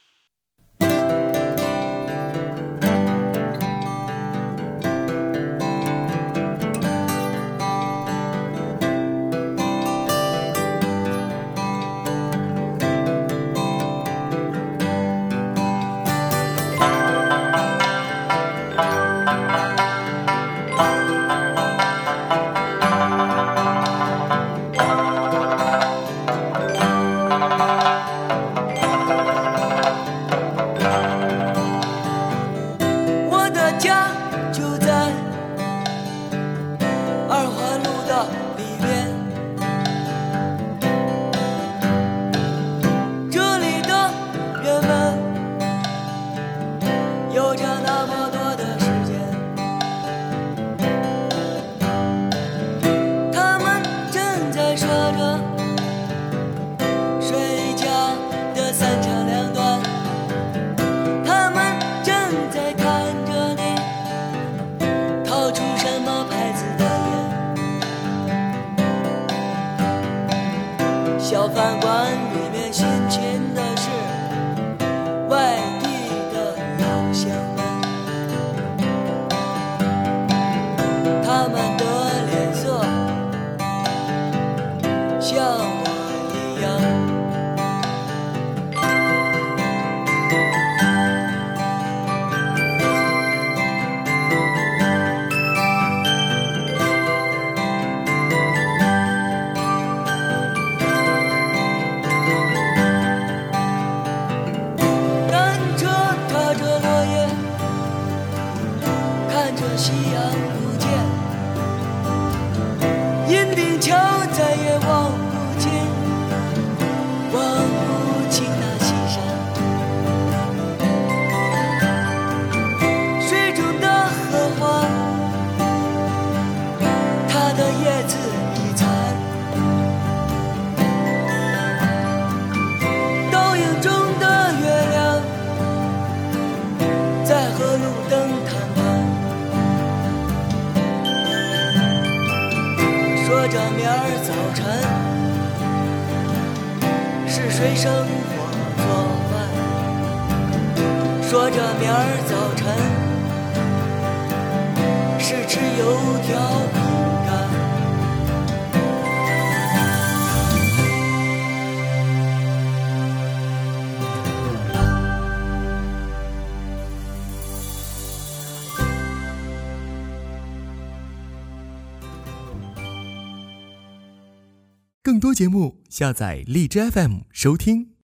[175.37, 177.96] 节目，下载荔枝 FM 收听。